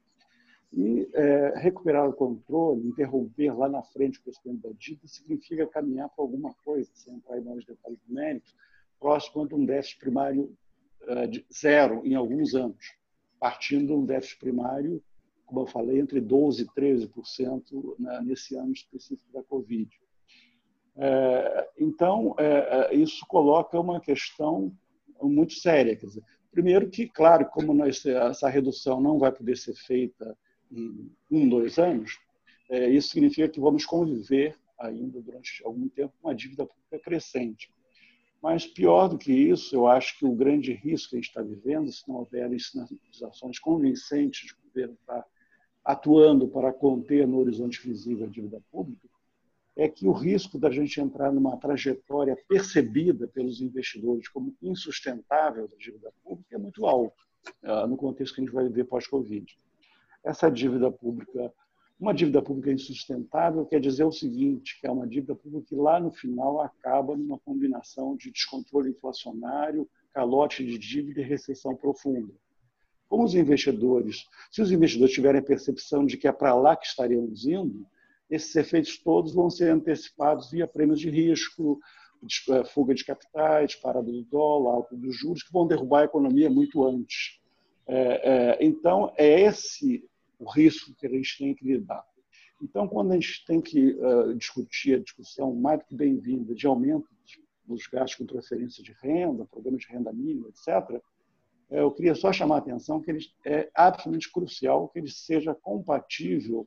E 0.73 1.09
é, 1.15 1.59
recuperar 1.59 2.09
o 2.09 2.13
controle, 2.13 2.89
interromper 2.89 3.57
lá 3.57 3.69
na 3.69 3.83
frente 3.83 4.19
o 4.19 4.23
crescimento 4.23 4.69
da 4.69 4.75
dívida, 4.77 5.07
significa 5.07 5.67
caminhar 5.67 6.09
para 6.09 6.25
alguma 6.25 6.53
coisa, 6.65 6.91
sem 6.95 7.15
entrar 7.15 7.39
em 7.39 7.45
mais 7.45 7.65
detalhes 7.65 7.99
numéricos, 8.07 8.55
próximo 8.99 9.47
de 9.47 9.55
um 9.55 9.65
déficit 9.65 9.99
primário 9.99 10.57
é, 11.03 11.27
de 11.27 11.47
zero 11.53 12.05
em 12.05 12.15
alguns 12.15 12.55
anos, 12.55 12.97
partindo 13.39 13.87
de 13.87 13.93
um 13.93 14.05
déficit 14.05 14.39
primário 14.39 15.03
como 15.47 15.61
eu 15.61 15.67
falei, 15.67 16.01
entre 16.01 16.21
12% 16.21 16.61
e 16.61 16.67
13% 16.67 17.95
né, 17.99 18.21
nesse 18.25 18.57
ano 18.57 18.73
específico 18.73 19.33
da 19.33 19.43
Covid. 19.45 19.89
É, 20.97 21.69
então, 21.79 22.35
é, 22.39 22.91
é, 22.91 22.95
isso 22.95 23.25
coloca 23.29 23.79
uma 23.79 24.01
questão 24.01 24.73
muito 25.23 25.55
séria. 25.55 25.97
Quer 25.97 26.07
dizer, 26.07 26.23
primeiro 26.51 26.91
que, 26.91 27.09
claro, 27.09 27.47
como 27.47 27.73
nós, 27.73 28.05
essa 28.05 28.49
redução 28.49 29.01
não 29.01 29.19
vai 29.19 29.31
poder 29.31 29.57
ser 29.57 29.75
feita 29.75 30.37
um, 30.71 31.49
dois 31.49 31.79
anos, 31.79 32.19
é, 32.69 32.89
isso 32.91 33.11
significa 33.11 33.49
que 33.49 33.61
vamos 33.61 33.85
conviver 33.85 34.57
ainda 34.79 35.21
durante 35.21 35.65
algum 35.65 35.89
tempo 35.89 36.13
com 36.21 36.29
uma 36.29 36.35
dívida 36.35 36.67
pública 36.67 36.99
crescente. 36.99 37.71
Mas 38.43 38.67
pior 38.67 39.09
do 39.09 39.19
que 39.19 39.33
isso, 39.33 39.75
eu 39.75 39.87
acho 39.87 40.19
que 40.19 40.27
o 40.27 40.35
grande 40.35 40.73
risco 40.73 41.11
que 41.11 41.17
a 41.17 41.19
gente 41.19 41.29
está 41.29 41.43
vivendo, 41.43 41.91
se 41.91 42.07
não 42.09 42.17
houver 42.17 42.49
sinalizações 42.61 43.59
convincentes 43.59 44.53
do 44.53 44.63
governo 44.69 44.97
para 45.07 45.25
atuando 45.85 46.49
para 46.49 46.73
conter 46.73 47.29
no 47.29 47.39
horizonte 47.39 47.81
visível 47.81 48.27
a 48.27 48.29
dívida 48.29 48.61
pública, 48.73 49.09
é 49.77 49.89
que 49.89 50.07
o 50.07 50.13
risco 50.13 50.59
da 50.59 50.71
gente 50.71 51.01
entrar 51.01 51.31
numa 51.31 51.57
trajetória 51.59 52.37
percebida 52.49 53.29
pelos 53.29 53.61
investidores 53.61 54.27
como 54.27 54.57
insustentável 54.61 55.69
da 55.69 55.77
dívida 55.77 56.13
pública 56.25 56.57
é 56.57 56.59
muito 56.59 56.87
alto, 56.87 57.23
ah, 57.63 57.87
no 57.87 57.97
contexto 57.97 58.35
que 58.35 58.41
a 58.41 58.45
gente 58.45 58.53
vai 58.53 58.65
viver 58.65 58.85
pós-Covid. 58.85 59.47
Essa 60.27 60.51
dívida 60.51 60.91
pública, 60.91 61.53
uma 62.01 62.13
dívida 62.13 62.43
pública 62.43 62.73
insustentável 62.73 63.65
quer 63.65 63.79
dizer 63.79 64.03
o 64.03 64.11
seguinte, 64.11 64.77
que 64.81 64.87
é 64.89 64.91
uma 64.91 65.07
dívida 65.07 65.37
pública 65.37 65.69
que 65.69 65.77
lá 65.77 66.01
no 66.01 66.11
final 66.11 66.61
acaba 66.61 67.17
numa 67.17 67.39
combinação 67.39 68.17
de 68.17 68.33
descontrole 68.33 68.91
inflacionário, 68.91 69.89
calote 70.13 70.67
de 70.67 70.77
dívida 70.77 71.21
e 71.21 71.25
recessão 71.25 71.77
profunda. 71.77 72.35
Como 73.09 73.23
os 73.23 73.37
investidores, 73.37 74.27
se 74.51 74.61
os 74.61 74.73
investidores 74.73 75.15
tiverem 75.15 75.41
a 75.41 75.45
percepção 75.45 76.05
de 76.05 76.17
que 76.17 76.27
é 76.27 76.33
para 76.33 76.57
lá 76.57 76.75
que 76.75 76.87
estaríamos 76.87 77.47
indo, 77.47 77.87
esses 78.29 78.57
efeitos 78.57 78.99
todos 78.99 79.33
vão 79.33 79.49
ser 79.49 79.71
antecipados 79.71 80.51
via 80.51 80.67
prêmios 80.67 80.99
de 80.99 81.09
risco, 81.09 81.79
eh, 82.51 82.65
fuga 82.65 82.93
de 82.93 83.05
capitais, 83.05 83.77
parada 83.77 84.11
do 84.11 84.23
dólar, 84.25 84.75
alto 84.75 84.97
dos 84.97 85.17
juros, 85.17 85.45
que 85.45 85.53
vão 85.53 85.69
derrubar 85.69 86.01
a 86.01 86.07
economia 86.07 86.51
muito 86.51 86.85
antes. 86.85 87.41
É, 87.87 88.57
é, 88.59 88.59
então, 88.61 89.13
é 89.17 89.43
esse 89.43 90.05
o 90.39 90.51
risco 90.51 90.95
que 90.95 91.07
a 91.07 91.11
gente 91.11 91.39
tem 91.39 91.55
que 91.55 91.65
lidar. 91.65 92.05
Então, 92.63 92.89
quando 92.89 93.13
a 93.13 93.15
gente 93.15 93.45
tem 93.47 93.61
que 93.61 93.93
uh, 93.95 94.35
discutir 94.35 94.95
a 94.95 95.03
discussão 95.03 95.55
mais 95.55 95.79
do 95.81 95.85
que 95.87 95.95
bem-vinda 95.95 96.55
de 96.55 96.67
aumento 96.67 97.09
dos 97.67 97.87
gastos 97.87 98.15
com 98.15 98.27
transferência 98.27 98.83
de 98.83 98.93
renda, 99.03 99.45
programas 99.45 99.83
de 99.83 99.89
renda 99.89 100.13
mínima, 100.13 100.49
etc., 100.49 101.01
é, 101.69 101.81
eu 101.81 101.91
queria 101.91 102.15
só 102.15 102.33
chamar 102.33 102.57
a 102.57 102.59
atenção 102.59 103.01
que 103.01 103.11
ele 103.11 103.27
é 103.45 103.69
absolutamente 103.75 104.31
crucial 104.31 104.89
que 104.89 105.01
ele 105.01 105.11
seja 105.11 105.53
compatível 105.53 106.67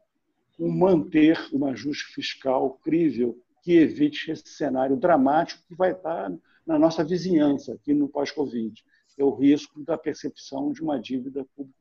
com 0.57 0.69
manter 0.69 1.39
um 1.53 1.65
ajuste 1.65 2.13
fiscal 2.13 2.77
crível 2.83 3.41
que 3.63 3.77
evite 3.77 4.29
esse 4.29 4.49
cenário 4.49 4.97
dramático 4.97 5.63
que 5.67 5.75
vai 5.75 5.91
estar 5.93 6.29
na 6.65 6.77
nossa 6.77 7.03
vizinhança 7.03 7.73
aqui 7.73 7.93
no 7.93 8.09
pós-Covid. 8.09 8.83
É 9.17 9.23
o 9.23 9.33
risco 9.33 9.83
da 9.83 9.97
percepção 9.97 10.71
de 10.71 10.81
uma 10.81 10.99
dívida 10.99 11.45
pública 11.55 11.79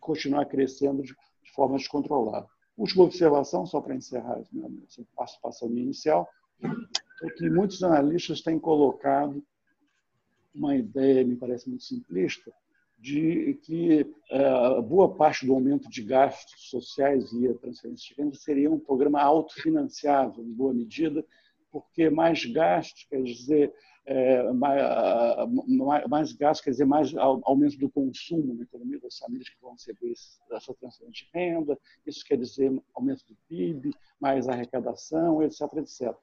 continuar 0.00 0.46
crescendo 0.46 1.02
de 1.02 1.14
forma 1.54 1.76
descontrolada. 1.76 2.46
Última 2.76 3.04
observação, 3.04 3.66
só 3.66 3.80
para 3.80 3.94
encerrar 3.94 4.40
essa 4.86 5.02
participação 5.16 5.68
inicial, 5.70 6.28
é 6.62 7.30
que 7.36 7.50
muitos 7.50 7.82
analistas 7.82 8.40
têm 8.40 8.58
colocado 8.58 9.42
uma 10.54 10.76
ideia, 10.76 11.24
me 11.24 11.36
parece 11.36 11.68
muito 11.68 11.84
simplista, 11.84 12.52
de 12.98 13.54
que 13.62 14.02
uh, 14.32 14.82
boa 14.82 15.14
parte 15.14 15.46
do 15.46 15.54
aumento 15.54 15.88
de 15.88 16.02
gastos 16.02 16.68
sociais 16.68 17.32
via 17.32 17.54
transferência 17.54 18.14
de 18.14 18.20
renda 18.20 18.34
seria 18.36 18.70
um 18.70 18.78
programa 18.78 19.20
autofinanciável, 19.20 20.42
em 20.42 20.52
boa 20.52 20.74
medida, 20.74 21.24
porque 21.70 22.10
mais 22.10 22.44
gastos 22.44 23.06
quer 23.08 23.22
dizer 23.22 23.72
é, 24.10 24.52
mais, 24.52 26.06
mais, 26.08 26.32
gastos 26.32 26.64
quer 26.64 26.70
dizer 26.70 26.86
mais 26.86 27.14
aumento 27.16 27.76
do 27.78 27.90
consumo 27.90 28.54
na 28.54 28.62
economia 28.62 28.98
das 29.00 29.18
famílias 29.18 29.48
que 29.48 29.60
vão 29.60 29.72
receber 29.72 30.12
essa 30.50 30.74
transferência 30.74 31.26
de 31.26 31.30
renda, 31.32 31.78
isso 32.06 32.24
quer 32.24 32.38
dizer 32.38 32.72
aumento 32.94 33.24
do 33.26 33.36
PIB, 33.48 33.90
mais 34.18 34.48
arrecadação, 34.48 35.42
etc, 35.42 35.62
etc 35.76 36.14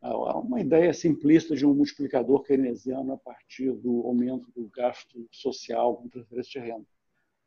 uma 0.00 0.60
ideia 0.60 0.94
simplista 0.94 1.56
de 1.56 1.66
um 1.66 1.74
multiplicador 1.74 2.42
keynesiano 2.42 3.12
a 3.12 3.16
partir 3.16 3.72
do 3.72 4.06
aumento 4.06 4.50
do 4.54 4.68
gasto 4.68 5.26
social 5.30 5.96
com 5.96 6.08
transferência 6.08 6.60
de 6.60 6.68
renda. 6.68 6.86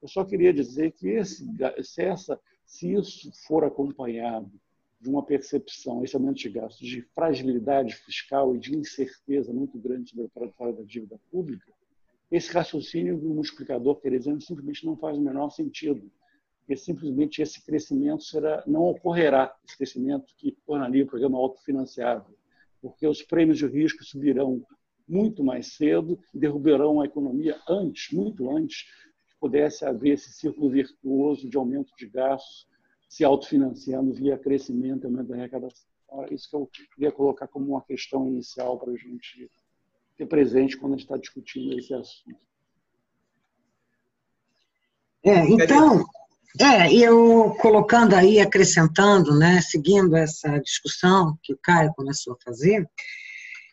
Eu 0.01 0.07
só 0.07 0.25
queria 0.25 0.51
dizer 0.51 0.91
que 0.91 1.07
esse, 1.07 1.47
se, 1.83 2.01
essa, 2.01 2.39
se 2.65 2.93
isso 2.93 3.31
for 3.47 3.63
acompanhado 3.63 4.51
de 5.01 5.09
uma 5.09 5.23
percepção, 5.23 6.03
esse 6.03 6.15
aumento 6.15 6.37
de 6.37 6.49
gastos, 6.49 6.87
de 6.87 7.01
fragilidade 7.01 7.95
fiscal 7.95 8.55
e 8.55 8.59
de 8.59 8.77
incerteza 8.77 9.51
muito 9.51 9.79
grande 9.79 10.11
sobre 10.11 10.25
a 10.25 10.29
trajetória 10.29 10.73
da 10.73 10.83
dívida 10.83 11.19
pública, 11.31 11.73
esse 12.29 12.53
raciocínio 12.53 13.17
do 13.17 13.27
multiplicador 13.29 13.99
keynesiano 13.99 14.39
simplesmente 14.39 14.85
não 14.85 14.95
faz 14.95 15.17
o 15.17 15.21
menor 15.21 15.49
sentido. 15.49 16.09
porque 16.59 16.75
simplesmente 16.75 17.41
esse 17.41 17.65
crescimento 17.65 18.23
será, 18.23 18.63
não 18.67 18.83
ocorrerá, 18.83 19.53
esse 19.65 19.75
crescimento 19.75 20.31
que 20.37 20.55
tornaria 20.65 21.03
o 21.03 21.07
programa 21.07 21.39
autofinanciável, 21.39 22.37
porque 22.79 23.05
os 23.07 23.23
prêmios 23.23 23.57
de 23.57 23.65
risco 23.65 24.03
subirão 24.03 24.63
muito 25.07 25.43
mais 25.43 25.73
cedo 25.73 26.19
e 26.33 26.37
derrubarão 26.37 27.01
a 27.01 27.05
economia 27.05 27.59
antes, 27.67 28.13
muito 28.13 28.49
antes, 28.55 28.83
que 29.27 29.35
pudesse 29.39 29.83
haver 29.83 30.13
esse 30.13 30.31
círculo 30.31 30.69
virtuoso 30.69 31.49
de 31.49 31.57
aumento 31.57 31.91
de 31.97 32.07
gastos 32.07 32.70
se 33.11 33.25
autofinanciando 33.25 34.13
via 34.13 34.37
crescimento 34.37 35.03
e 35.03 35.05
aumento 35.07 35.27
da 35.27 35.35
arrecadação. 35.35 35.83
Então, 36.05 36.23
é 36.23 36.33
isso 36.33 36.49
que 36.49 36.55
eu 36.55 36.69
queria 36.95 37.11
colocar 37.11 37.45
como 37.45 37.71
uma 37.71 37.81
questão 37.81 38.25
inicial 38.29 38.79
para 38.79 38.93
a 38.93 38.95
gente 38.95 39.51
ter 40.15 40.25
presente 40.25 40.77
quando 40.77 40.93
a 40.93 40.95
gente 40.95 41.03
está 41.03 41.17
discutindo 41.17 41.77
esse 41.77 41.93
assunto. 41.93 42.39
É, 45.25 45.39
então, 45.45 46.05
é, 46.57 46.93
eu 46.93 47.53
colocando 47.59 48.15
aí, 48.15 48.39
acrescentando, 48.39 49.37
né, 49.37 49.59
seguindo 49.59 50.15
essa 50.15 50.57
discussão 50.59 51.37
que 51.43 51.51
o 51.51 51.59
Caio 51.61 51.93
começou 51.93 52.35
a 52.35 52.41
fazer, 52.41 52.89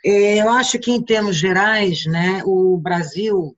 é, 0.04 0.42
eu 0.42 0.50
acho 0.50 0.80
que 0.80 0.90
em 0.90 1.00
termos 1.00 1.37
gerais, 1.37 2.07
né, 2.07 2.42
o 2.45 2.76
Brasil 2.76 3.57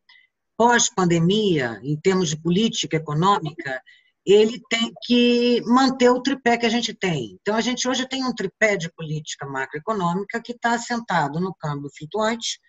pós-pandemia, 0.58 1.80
em 1.82 1.96
termos 1.96 2.28
de 2.28 2.37
política 2.37 2.99
econômica, 2.99 3.82
ele 4.26 4.60
tem 4.68 4.92
que 5.04 5.62
manter 5.64 6.10
o 6.10 6.22
tripé 6.22 6.58
que 6.58 6.66
a 6.66 6.70
gente 6.70 6.92
tem. 6.94 7.38
Então, 7.40 7.56
a 7.56 7.60
gente 7.60 7.88
hoje 7.88 8.06
tem 8.06 8.24
um 8.24 8.34
tripé 8.34 8.76
de 8.76 8.92
política 8.92 9.46
macroeconômica 9.46 10.40
que 10.42 10.52
está 10.52 10.74
assentado 10.74 11.40
no 11.40 11.54
câmbio 11.54 11.90
flutuante, 11.96 12.60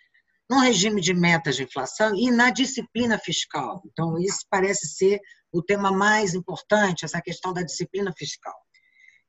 no 0.49 0.59
regime 0.59 1.01
de 1.01 1.13
metas 1.13 1.55
de 1.55 1.63
inflação 1.63 2.15
e 2.15 2.31
na 2.31 2.51
disciplina 2.51 3.17
fiscal. 3.17 3.81
Então, 3.85 4.17
isso 4.19 4.45
parece 4.49 4.87
ser 4.87 5.19
o 5.51 5.61
tema 5.61 5.91
mais 5.91 6.33
importante, 6.33 7.05
essa 7.05 7.21
questão 7.21 7.53
da 7.53 7.61
disciplina 7.61 8.13
fiscal. 8.17 8.55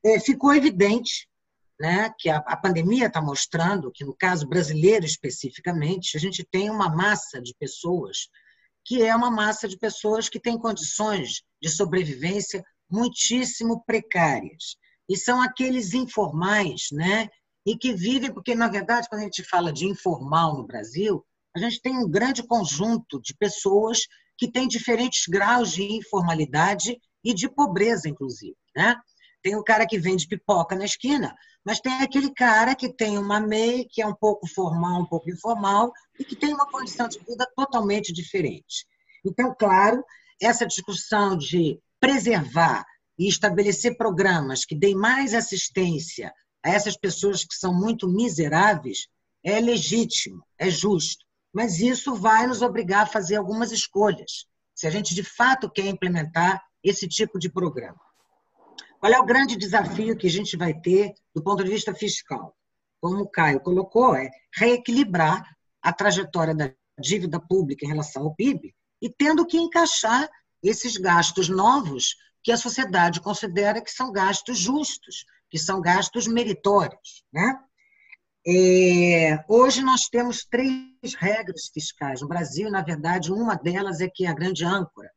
É, 0.05 0.19
ficou 0.19 0.53
evidente 0.53 1.27
né, 1.79 2.09
que 2.17 2.29
a, 2.29 2.37
a 2.37 2.55
pandemia 2.55 3.07
está 3.07 3.21
mostrando 3.21 3.91
que, 3.91 4.05
no 4.05 4.15
caso 4.15 4.47
brasileiro 4.47 5.05
especificamente, 5.05 6.15
a 6.15 6.19
gente 6.19 6.45
tem 6.49 6.69
uma 6.69 6.89
massa 6.93 7.41
de 7.41 7.53
pessoas 7.59 8.29
que 8.85 9.01
é 9.01 9.15
uma 9.15 9.31
massa 9.31 9.67
de 9.67 9.77
pessoas 9.77 10.29
que 10.29 10.39
tem 10.39 10.57
condições 10.57 11.43
de 11.61 11.69
sobrevivência 11.69 12.63
muitíssimo 12.89 13.83
precárias. 13.85 14.75
E 15.09 15.17
são 15.17 15.41
aqueles 15.41 15.93
informais, 15.93 16.87
né, 16.91 17.29
e 17.65 17.77
que 17.77 17.93
vivem, 17.93 18.33
porque, 18.33 18.53
na 18.55 18.67
verdade, 18.67 19.07
quando 19.09 19.21
a 19.21 19.25
gente 19.25 19.43
fala 19.43 19.71
de 19.71 19.85
informal 19.85 20.57
no 20.57 20.65
Brasil, 20.65 21.25
a 21.55 21.59
gente 21.59 21.81
tem 21.81 21.97
um 21.97 22.09
grande 22.09 22.43
conjunto 22.43 23.21
de 23.21 23.35
pessoas 23.35 24.01
que 24.37 24.51
têm 24.51 24.67
diferentes 24.67 25.23
graus 25.27 25.71
de 25.71 25.83
informalidade 25.83 26.97
e 27.23 27.33
de 27.33 27.47
pobreza, 27.47 28.09
inclusive. 28.09 28.55
Né? 28.75 28.95
Tem 29.43 29.55
o 29.57 29.63
cara 29.63 29.85
que 29.85 29.99
vende 29.99 30.25
pipoca 30.25 30.73
na 30.73 30.85
esquina, 30.85 31.35
mas 31.65 31.81
tem 31.81 32.01
aquele 32.01 32.33
cara 32.33 32.73
que 32.73 32.91
tem 32.91 33.17
uma 33.17 33.41
MEI, 33.41 33.85
que 33.91 34.01
é 34.01 34.07
um 34.07 34.15
pouco 34.15 34.47
formal, 34.47 35.01
um 35.01 35.05
pouco 35.05 35.29
informal, 35.29 35.91
e 36.17 36.23
que 36.23 36.35
tem 36.35 36.53
uma 36.53 36.69
condição 36.71 37.09
de 37.09 37.19
vida 37.19 37.45
totalmente 37.55 38.13
diferente. 38.13 38.87
Então, 39.25 39.53
claro, 39.53 40.03
essa 40.41 40.65
discussão 40.65 41.37
de 41.37 41.77
preservar 41.99 42.85
e 43.19 43.27
estabelecer 43.27 43.97
programas 43.97 44.65
que 44.65 44.75
deem 44.75 44.95
mais 44.95 45.33
assistência 45.33 46.33
a 46.63 46.69
essas 46.69 46.97
pessoas 46.97 47.43
que 47.43 47.53
são 47.55 47.73
muito 47.73 48.07
miseráveis 48.07 49.07
é 49.43 49.59
legítimo, 49.59 50.41
é 50.57 50.69
justo. 50.69 51.25
Mas 51.53 51.79
isso 51.79 52.15
vai 52.15 52.47
nos 52.47 52.61
obrigar 52.61 53.03
a 53.03 53.09
fazer 53.09 53.35
algumas 53.35 53.71
escolhas, 53.71 54.45
se 54.73 54.87
a 54.87 54.89
gente 54.89 55.13
de 55.13 55.23
fato 55.23 55.69
quer 55.69 55.85
implementar 55.85 56.61
esse 56.83 57.07
tipo 57.07 57.37
de 57.37 57.49
programa. 57.49 57.99
Qual 59.03 59.11
é 59.11 59.19
o 59.19 59.25
grande 59.25 59.57
desafio 59.57 60.15
que 60.15 60.27
a 60.27 60.29
gente 60.29 60.55
vai 60.55 60.73
ter 60.73 61.13
do 61.35 61.43
ponto 61.43 61.61
de 61.61 61.69
vista 61.69 61.93
fiscal? 61.93 62.55
Como 63.01 63.23
o 63.23 63.27
Caio 63.27 63.59
colocou, 63.59 64.15
é 64.15 64.31
reequilibrar 64.55 65.43
a 65.81 65.91
trajetória 65.91 66.55
da 66.55 66.71
dívida 66.97 67.37
pública 67.37 67.85
em 67.85 67.89
relação 67.89 68.23
ao 68.23 68.33
PIB 68.33 68.73
e 69.01 69.09
tendo 69.09 69.45
que 69.45 69.57
encaixar 69.57 70.29
esses 70.63 70.95
gastos 70.95 71.49
novos 71.49 72.15
que 72.41 72.49
a 72.49 72.55
sociedade 72.55 73.19
considera 73.19 73.81
que 73.81 73.91
são 73.91 74.09
gastos 74.09 74.57
justos, 74.57 75.25
que 75.49 75.59
são 75.59 75.81
gastos 75.81 76.25
meritórios. 76.25 77.25
Né? 77.33 77.59
É, 78.47 79.43
hoje 79.49 79.81
nós 79.81 80.07
temos 80.07 80.45
três 80.45 81.13
regras 81.17 81.69
fiscais 81.73 82.21
no 82.21 82.29
Brasil, 82.29 82.71
na 82.71 82.81
verdade, 82.81 83.33
uma 83.33 83.55
delas 83.55 83.99
é 83.99 84.07
que 84.07 84.25
é 84.25 84.29
a 84.29 84.33
grande 84.33 84.63
âncora. 84.63 85.11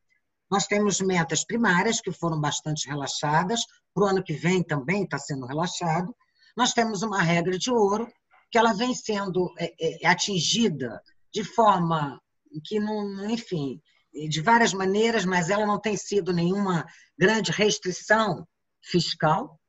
Nós 0.51 0.67
temos 0.67 1.01
metas 1.01 1.45
primárias, 1.45 2.01
que 2.01 2.13
foram 2.13 2.41
bastante 2.41 2.89
relaxadas, 2.89 3.65
para 3.95 4.05
o 4.05 4.07
ano 4.07 4.23
que 4.23 4.35
vem 4.35 4.63
também 4.63 5.05
está 5.05 5.19
sendo 5.19 5.47
relaxado. 5.47 6.15
Nós 6.57 6.73
temos 6.73 7.03
uma 7.03 7.21
regra 7.23 7.59
de 7.59 7.71
ouro, 7.71 8.07
que 8.51 8.59
ela 8.59 8.73
vem 8.73 8.95
sendo 8.95 9.53
é, 9.59 10.05
é, 10.05 10.07
atingida 10.07 11.03
de 11.33 11.43
forma 11.43 12.21
que, 12.65 12.79
não, 12.79 13.29
enfim, 13.29 13.81
de 14.29 14.41
várias 14.41 14.73
maneiras, 14.73 15.25
mas 15.25 15.51
ela 15.51 15.67
não 15.67 15.81
tem 15.81 15.97
sido 15.97 16.33
nenhuma 16.33 16.87
grande 17.19 17.51
restrição 17.51 18.47
fiscal. 18.83 19.61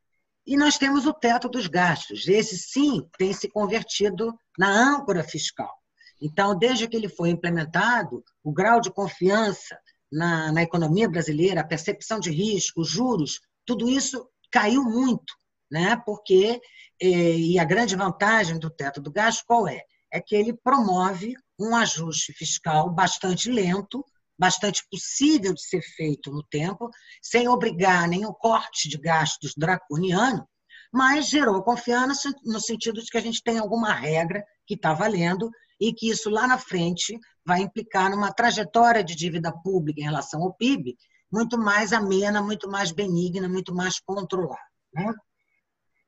E 0.46 0.56
nós 0.56 0.78
temos 0.78 1.06
o 1.06 1.14
teto 1.14 1.50
dos 1.50 1.68
gastos. 1.68 2.28
Esse, 2.28 2.58
sim, 2.58 3.06
tem 3.18 3.34
se 3.34 3.50
convertido 3.50 4.34
na 4.58 4.70
âncora 4.70 5.24
fiscal. 5.24 5.76
Então, 6.22 6.58
desde 6.58 6.88
que 6.88 6.96
ele 6.96 7.10
foi 7.10 7.30
implementado, 7.30 8.24
o 8.44 8.52
grau 8.52 8.80
de 8.80 8.92
confiança 8.92 9.78
na, 10.12 10.52
na 10.52 10.64
economia 10.64 11.10
brasileira, 11.10 11.62
a 11.62 11.68
percepção 11.68 12.20
de 12.20 12.32
risco, 12.32 12.82
os 12.82 12.90
juros, 12.90 13.42
tudo 13.66 13.90
isso 13.90 14.28
caiu 14.52 14.84
muito, 14.84 15.34
né? 15.70 16.02
porque, 16.06 16.60
eh, 17.02 17.38
e 17.38 17.60
a 17.60 17.66
grande 17.66 17.96
vantagem 17.96 18.58
do 18.58 18.70
teto 18.70 19.02
do 19.02 19.12
gasto 19.12 19.44
qual 19.46 19.68
é? 19.68 19.82
É 20.12 20.22
que 20.22 20.36
ele 20.36 20.54
promove 20.54 21.36
um 21.60 21.76
ajuste 21.76 22.32
fiscal 22.34 22.90
bastante 22.90 23.52
lento, 23.52 24.06
bastante 24.40 24.84
possível 24.90 25.54
de 25.54 25.62
ser 25.62 25.82
feito 25.82 26.32
no 26.32 26.44
tempo, 26.44 26.90
sem 27.22 27.48
obrigar 27.48 28.08
nenhum 28.08 28.32
corte 28.32 28.88
de 28.88 28.98
gastos 28.98 29.54
draconiano, 29.58 30.48
mas 30.94 31.28
gerou 31.28 31.62
confiança 31.64 32.34
no 32.46 32.62
sentido 32.62 33.02
de 33.02 33.10
que 33.10 33.18
a 33.18 33.22
gente 33.22 33.44
tem 33.44 33.58
alguma 33.58 33.94
regra 33.94 34.46
que 34.66 34.76
está 34.76 34.94
valendo 34.94 35.50
e 35.80 35.94
que 35.94 36.10
isso 36.10 36.30
lá 36.30 36.48
na 36.48 36.58
frente 36.58 37.20
vai 37.48 37.62
implicar 37.62 38.12
numa 38.12 38.32
trajetória 38.32 39.04
de 39.04 39.16
dívida 39.16 39.52
pública 39.52 40.02
em 40.02 40.04
relação 40.04 40.44
ao 40.44 40.54
PIB 40.54 40.98
muito 41.32 41.58
mais 41.58 41.94
amena, 41.94 42.42
muito 42.42 42.70
mais 42.70 42.92
benigna, 42.92 43.50
muito 43.50 43.74
mais 43.74 44.00
controlada. 44.00 44.62
Né? 44.94 45.14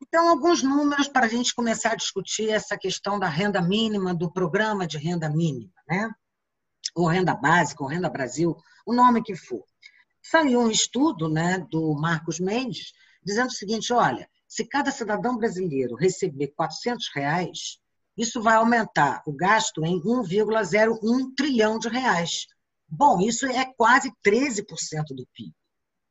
Então, 0.02 0.30
alguns 0.30 0.62
números 0.62 1.08
para 1.08 1.26
a 1.26 1.30
gente 1.30 1.56
começar 1.56 1.94
a 1.94 1.96
discutir 1.96 2.50
essa 2.50 2.78
questão 2.78 3.18
da 3.18 3.28
renda 3.28 3.62
mínima, 3.62 4.14
do 4.14 4.32
programa 4.32 4.86
de 4.86 4.98
renda 4.98 5.30
mínima. 5.30 5.74
Né? 5.88 6.10
ou 6.96 7.08
renda 7.08 7.36
básica, 7.36 7.84
ou 7.84 7.90
renda 7.90 8.10
Brasil, 8.10 8.56
o 8.86 8.94
nome 8.94 9.24
que 9.24 9.36
for. 9.36 9.64
Saiu 10.22 10.62
um 10.62 10.72
estudo 10.72 11.30
né, 11.30 11.60
do 11.70 11.94
Marcos 11.94 12.40
Mendes 12.40 12.94
dizendo 13.24 13.48
o 13.48 13.54
seguinte: 13.54 13.94
olha, 13.94 14.30
se 14.48 14.66
cada 14.66 14.92
cidadão 14.92 15.38
brasileiro 15.38 15.96
receber 15.96 16.48
400 16.50 17.10
reais, 17.14 17.80
isso 18.20 18.42
vai 18.42 18.56
aumentar 18.56 19.24
o 19.26 19.32
gasto 19.32 19.86
em 19.86 19.98
1,01 20.02 21.34
trilhão 21.38 21.80
de 21.80 21.88
reais. 21.88 22.48
Bom, 22.86 23.22
isso 23.22 23.46
é 23.46 23.66
quase 23.78 24.12
13% 24.26 24.66
do 25.16 25.26
PIB. 25.34 25.54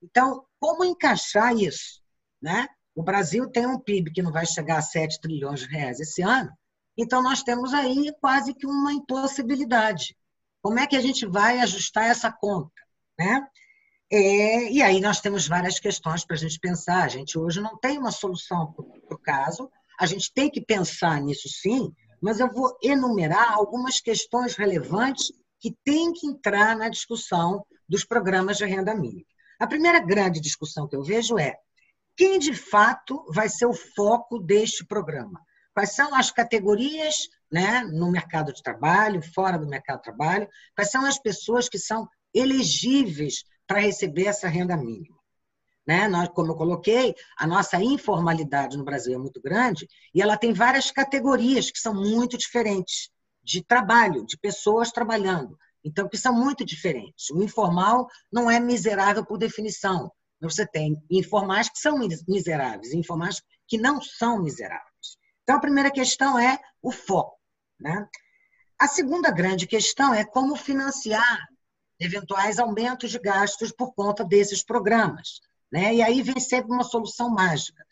Então, 0.02 0.44
como 0.58 0.84
encaixar 0.84 1.54
isso? 1.54 2.00
Né? 2.40 2.66
O 2.94 3.02
Brasil 3.02 3.50
tem 3.50 3.66
um 3.66 3.78
PIB 3.78 4.10
que 4.12 4.22
não 4.22 4.32
vai 4.32 4.46
chegar 4.46 4.78
a 4.78 4.82
7 4.82 5.20
trilhões 5.20 5.60
de 5.60 5.66
reais 5.66 6.00
esse 6.00 6.22
ano, 6.22 6.50
então 6.96 7.22
nós 7.22 7.42
temos 7.42 7.74
aí 7.74 8.12
quase 8.20 8.54
que 8.54 8.66
uma 8.66 8.92
impossibilidade. 8.92 10.16
Como 10.62 10.78
é 10.78 10.86
que 10.86 10.96
a 10.96 11.00
gente 11.00 11.26
vai 11.26 11.60
ajustar 11.60 12.06
essa 12.06 12.32
conta? 12.32 12.72
Né? 13.18 13.46
É, 14.10 14.72
e 14.72 14.82
aí 14.82 15.00
nós 15.00 15.20
temos 15.20 15.46
várias 15.46 15.78
questões 15.78 16.24
para 16.24 16.34
a 16.34 16.38
gente 16.38 16.58
pensar. 16.58 17.04
A 17.04 17.08
gente 17.08 17.38
hoje 17.38 17.60
não 17.60 17.76
tem 17.76 17.98
uma 17.98 18.10
solução 18.10 18.72
para 18.72 19.14
o 19.14 19.18
caso, 19.18 19.70
a 19.98 20.06
gente 20.06 20.32
tem 20.32 20.50
que 20.50 20.60
pensar 20.60 21.20
nisso 21.20 21.48
sim, 21.48 21.92
mas 22.20 22.40
eu 22.40 22.50
vou 22.50 22.76
enumerar 22.82 23.52
algumas 23.52 24.00
questões 24.00 24.56
relevantes 24.56 25.32
que 25.60 25.76
têm 25.84 26.12
que 26.12 26.26
entrar 26.26 26.76
na 26.76 26.88
discussão 26.88 27.64
dos 27.88 28.04
programas 28.04 28.56
de 28.56 28.64
renda 28.64 28.94
mínima. 28.94 29.26
A 29.58 29.66
primeira 29.66 29.98
grande 29.98 30.40
discussão 30.40 30.86
que 30.86 30.94
eu 30.94 31.02
vejo 31.02 31.38
é 31.38 31.56
quem 32.16 32.38
de 32.38 32.54
fato 32.54 33.24
vai 33.32 33.48
ser 33.48 33.66
o 33.66 33.72
foco 33.72 34.38
deste 34.38 34.84
programa? 34.84 35.40
Quais 35.74 35.94
são 35.94 36.14
as 36.14 36.30
categorias 36.30 37.28
né, 37.50 37.82
no 37.84 38.10
mercado 38.10 38.52
de 38.52 38.62
trabalho, 38.62 39.22
fora 39.34 39.58
do 39.58 39.66
mercado 39.66 39.98
de 39.98 40.04
trabalho, 40.04 40.48
quais 40.74 40.90
são 40.90 41.04
as 41.04 41.18
pessoas 41.18 41.68
que 41.68 41.78
são 41.78 42.08
elegíveis 42.34 43.44
para 43.66 43.80
receber 43.80 44.26
essa 44.26 44.48
renda 44.48 44.76
mínima. 44.76 45.17
Né? 45.88 46.06
Nós, 46.06 46.28
como 46.28 46.52
eu 46.52 46.54
coloquei, 46.54 47.14
a 47.38 47.46
nossa 47.46 47.82
informalidade 47.82 48.76
no 48.76 48.84
Brasil 48.84 49.14
é 49.14 49.18
muito 49.18 49.40
grande 49.40 49.88
e 50.14 50.20
ela 50.20 50.36
tem 50.36 50.52
várias 50.52 50.90
categorias 50.90 51.70
que 51.70 51.78
são 51.78 51.94
muito 51.94 52.36
diferentes 52.36 53.08
de 53.42 53.64
trabalho, 53.64 54.26
de 54.26 54.36
pessoas 54.36 54.92
trabalhando. 54.92 55.58
Então, 55.82 56.06
que 56.06 56.18
são 56.18 56.34
muito 56.34 56.62
diferentes. 56.62 57.30
O 57.30 57.42
informal 57.42 58.06
não 58.30 58.50
é 58.50 58.60
miserável 58.60 59.24
por 59.24 59.38
definição. 59.38 60.12
Você 60.42 60.66
tem 60.66 61.02
informais 61.10 61.70
que 61.70 61.78
são 61.78 61.98
miseráveis, 62.28 62.92
informais 62.92 63.40
que 63.66 63.78
não 63.78 63.98
são 64.02 64.42
miseráveis. 64.42 65.16
Então, 65.42 65.56
a 65.56 65.60
primeira 65.60 65.90
questão 65.90 66.38
é 66.38 66.60
o 66.82 66.92
foco. 66.92 67.38
Né? 67.80 68.06
A 68.78 68.86
segunda 68.86 69.30
grande 69.30 69.66
questão 69.66 70.12
é 70.12 70.22
como 70.22 70.54
financiar 70.54 71.48
eventuais 71.98 72.58
aumentos 72.58 73.10
de 73.10 73.18
gastos 73.18 73.72
por 73.72 73.94
conta 73.94 74.22
desses 74.22 74.62
programas. 74.62 75.40
Né? 75.70 75.96
E 75.96 76.02
aí 76.02 76.22
vem 76.22 76.40
sempre 76.40 76.72
uma 76.72 76.84
solução 76.84 77.30
mágica. 77.30 77.84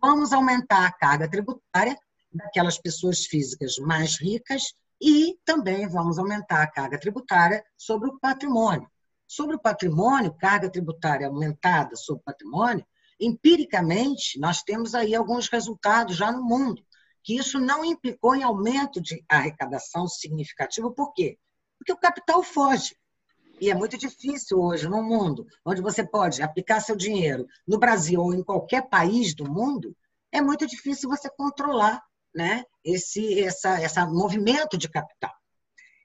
Vamos 0.00 0.32
aumentar 0.32 0.86
a 0.86 0.92
carga 0.92 1.28
tributária 1.28 1.96
daquelas 2.32 2.78
pessoas 2.78 3.24
físicas 3.26 3.76
mais 3.78 4.18
ricas 4.18 4.74
e 5.00 5.38
também 5.44 5.88
vamos 5.88 6.18
aumentar 6.18 6.62
a 6.62 6.70
carga 6.70 6.98
tributária 6.98 7.64
sobre 7.76 8.08
o 8.08 8.18
patrimônio. 8.18 8.88
Sobre 9.26 9.56
o 9.56 9.58
patrimônio, 9.58 10.34
carga 10.34 10.70
tributária 10.70 11.26
aumentada 11.26 11.96
sobre 11.96 12.20
o 12.20 12.24
patrimônio, 12.24 12.86
empiricamente, 13.18 14.38
nós 14.38 14.62
temos 14.62 14.94
aí 14.94 15.14
alguns 15.14 15.48
resultados 15.48 16.16
já 16.16 16.30
no 16.30 16.42
mundo, 16.42 16.84
que 17.22 17.36
isso 17.36 17.58
não 17.58 17.84
implicou 17.84 18.34
em 18.34 18.42
aumento 18.42 19.00
de 19.00 19.24
arrecadação 19.28 20.06
significativo. 20.06 20.92
Por 20.92 21.12
quê? 21.12 21.38
Porque 21.78 21.92
o 21.92 21.96
capital 21.96 22.42
foge. 22.42 22.96
E 23.60 23.70
é 23.70 23.74
muito 23.74 23.96
difícil 23.96 24.58
hoje, 24.58 24.88
no 24.88 25.02
mundo, 25.02 25.46
onde 25.64 25.80
você 25.80 26.04
pode 26.04 26.42
aplicar 26.42 26.80
seu 26.80 26.96
dinheiro, 26.96 27.46
no 27.66 27.78
Brasil 27.78 28.20
ou 28.20 28.34
em 28.34 28.42
qualquer 28.42 28.88
país 28.88 29.34
do 29.34 29.50
mundo, 29.50 29.96
é 30.32 30.40
muito 30.40 30.66
difícil 30.66 31.08
você 31.08 31.28
controlar 31.30 32.02
né, 32.34 32.64
esse 32.84 33.42
essa, 33.44 33.80
essa 33.80 34.06
movimento 34.06 34.76
de 34.78 34.88
capital. 34.88 35.32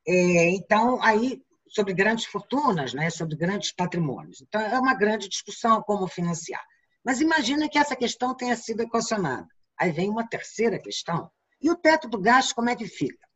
É, 0.07 0.49
então, 0.51 1.01
aí, 1.01 1.41
sobre 1.67 1.93
grandes 1.93 2.25
fortunas, 2.25 2.93
né, 2.93 3.09
sobre 3.09 3.35
grandes 3.35 3.71
patrimônios. 3.71 4.41
Então, 4.41 4.61
é 4.61 4.79
uma 4.79 4.93
grande 4.93 5.27
discussão 5.27 5.81
como 5.81 6.07
financiar. 6.07 6.63
Mas 7.03 7.21
imagina 7.21 7.69
que 7.69 7.77
essa 7.77 7.95
questão 7.95 8.35
tenha 8.35 8.55
sido 8.55 8.81
equacionada. 8.81 9.47
Aí 9.79 9.91
vem 9.91 10.09
uma 10.09 10.27
terceira 10.27 10.79
questão. 10.79 11.29
E 11.61 11.69
o 11.69 11.75
teto 11.75 12.07
do 12.07 12.19
gasto, 12.19 12.53
como 12.55 12.69
é 12.69 12.75
que 12.75 12.85
fica? 12.85 13.26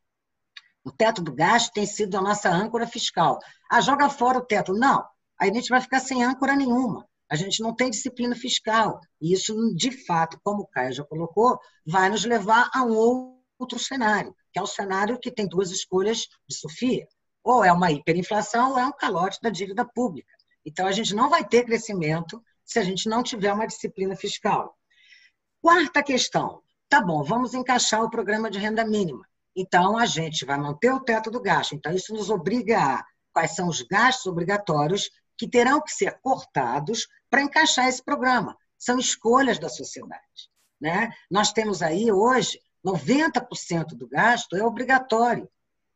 O 0.84 0.92
teto 0.92 1.22
do 1.22 1.34
gasto 1.34 1.72
tem 1.74 1.86
sido 1.86 2.18
a 2.18 2.22
nossa 2.22 2.50
âncora 2.50 2.88
fiscal. 2.88 3.40
Ah, 3.70 3.82
joga 3.82 4.10
fora 4.10 4.40
o 4.40 4.46
teto. 4.46 4.74
Não, 4.74 5.06
a 5.40 5.46
gente 5.46 5.70
vai 5.70 5.80
ficar 5.80 6.00
sem 6.00 6.24
âncora 6.24 6.56
nenhuma. 6.56 7.08
A 7.30 7.36
gente 7.36 7.62
não 7.62 7.74
tem 7.74 7.90
disciplina 7.90 8.36
fiscal. 8.36 9.00
E 9.22 9.34
isso, 9.34 9.56
de 9.76 9.92
fato, 10.06 10.40
como 10.44 10.64
o 10.64 10.68
Caio 10.68 10.92
já 10.92 11.04
colocou, 11.04 11.60
vai 11.86 12.10
nos 12.10 12.26
levar 12.26 12.70
a 12.74 12.84
um 12.84 13.38
outro 13.60 13.80
cenário, 13.80 14.36
que 14.52 14.60
é 14.60 14.62
o 14.62 14.68
cenário 14.68 15.20
que 15.20 15.32
tem 15.32 15.48
duas 15.48 15.72
escolhas 15.72 16.28
de 16.48 16.56
Sofia. 16.56 17.08
Ou 17.44 17.64
é 17.64 17.72
uma 17.72 17.92
hiperinflação 17.92 18.72
ou 18.72 18.80
é 18.80 18.86
um 18.86 18.92
calote 18.92 19.40
da 19.42 19.50
dívida 19.50 19.86
pública. 19.86 20.34
Então, 20.66 20.86
a 20.86 20.92
gente 20.92 21.16
não 21.16 21.30
vai 21.30 21.48
ter 21.48 21.64
crescimento 21.64 22.44
se 22.66 22.80
a 22.80 22.84
gente 22.84 23.08
não 23.08 23.24
tiver 23.24 23.54
uma 23.54 23.68
disciplina 23.68 24.16
fiscal. 24.16 24.76
Quarta 25.62 26.04
questão. 26.04 26.62
Tá 26.90 27.02
bom, 27.02 27.24
vamos 27.24 27.54
encaixar 27.54 28.04
o 28.04 28.10
programa 28.10 28.50
de 28.50 28.60
renda 28.60 28.84
mínima. 28.84 29.26
Então, 29.56 29.98
a 29.98 30.06
gente 30.06 30.46
vai 30.46 30.58
manter 30.58 30.94
o 30.94 31.00
teto 31.00 31.30
do 31.30 31.42
gasto. 31.42 31.76
Então, 31.76 31.94
isso 31.94 32.14
nos 32.14 32.30
obriga 32.30 32.80
a 32.80 33.06
quais 33.34 33.56
são 33.56 33.68
os 33.68 33.82
gastos 33.82 34.26
obrigatórios 34.26 35.10
que 35.38 35.48
terão 35.48 35.82
que 35.82 35.92
ser 35.92 36.20
cortados 36.22 37.08
para 37.30 37.42
encaixar 37.42 37.88
esse 37.88 38.04
programa. 38.04 38.58
São 38.78 38.98
escolhas 38.98 39.60
da 39.60 39.70
sociedade. 39.70 40.50
Né? 40.80 41.10
Nós 41.30 41.52
temos 41.52 41.82
aí 41.82 42.12
hoje 42.12 42.60
90% 42.86 43.96
do 43.96 44.08
gasto 44.08 44.56
é 44.56 44.64
obrigatório. 44.64 45.50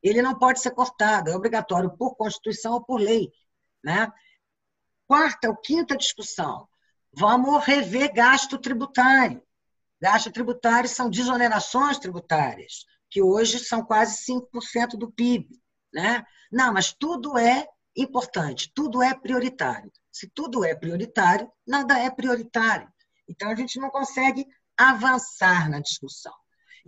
Ele 0.04 0.22
não 0.22 0.38
pode 0.38 0.60
ser 0.60 0.72
cortado, 0.72 1.30
é 1.30 1.36
obrigatório 1.36 1.90
por 1.98 2.16
Constituição 2.16 2.74
ou 2.74 2.84
por 2.84 3.00
lei. 3.00 3.32
Né? 3.84 4.12
Quarta 5.08 5.50
ou 5.50 5.56
quinta 5.56 5.98
discussão: 5.98 6.68
vamos 7.12 7.64
rever 7.66 8.14
gasto 8.14 8.58
tributário. 8.58 9.42
Gasto 10.00 10.32
tributário 10.32 10.90
são 10.90 11.10
desonerações 11.10 11.98
tributárias 11.98 12.86
que 13.10 13.22
hoje 13.22 13.60
são 13.60 13.84
quase 13.84 14.26
5% 14.26 14.98
do 14.98 15.12
PIB. 15.12 15.48
Né? 15.94 16.24
Não, 16.52 16.74
mas 16.74 16.94
tudo 16.94 17.38
é 17.38 17.66
importante, 17.96 18.72
tudo 18.74 19.02
é 19.02 19.14
prioritário. 19.14 19.92
Se 20.12 20.30
tudo 20.30 20.64
é 20.64 20.76
prioritário, 20.76 21.50
nada 21.68 21.98
é 22.00 22.10
prioritário. 22.10 22.88
Então, 23.28 23.50
a 23.50 23.56
gente 23.56 23.80
não 23.80 23.90
consegue 23.90 24.46
avançar 24.78 25.70
na 25.70 25.80
discussão. 25.80 26.34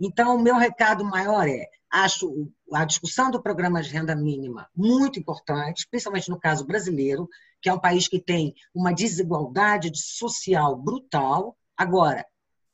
Então, 0.00 0.36
o 0.36 0.40
meu 0.40 0.56
recado 0.56 1.04
maior 1.04 1.48
é: 1.48 1.66
acho 1.90 2.50
a 2.72 2.84
discussão 2.84 3.30
do 3.30 3.42
programa 3.42 3.82
de 3.82 3.90
renda 3.90 4.14
mínima 4.14 4.68
muito 4.74 5.18
importante, 5.18 5.86
principalmente 5.90 6.30
no 6.30 6.38
caso 6.38 6.66
brasileiro, 6.66 7.28
que 7.60 7.68
é 7.68 7.72
um 7.72 7.80
país 7.80 8.06
que 8.06 8.20
tem 8.20 8.54
uma 8.74 8.92
desigualdade 8.92 9.90
social 9.94 10.76
brutal. 10.76 11.56
Agora, 11.76 12.24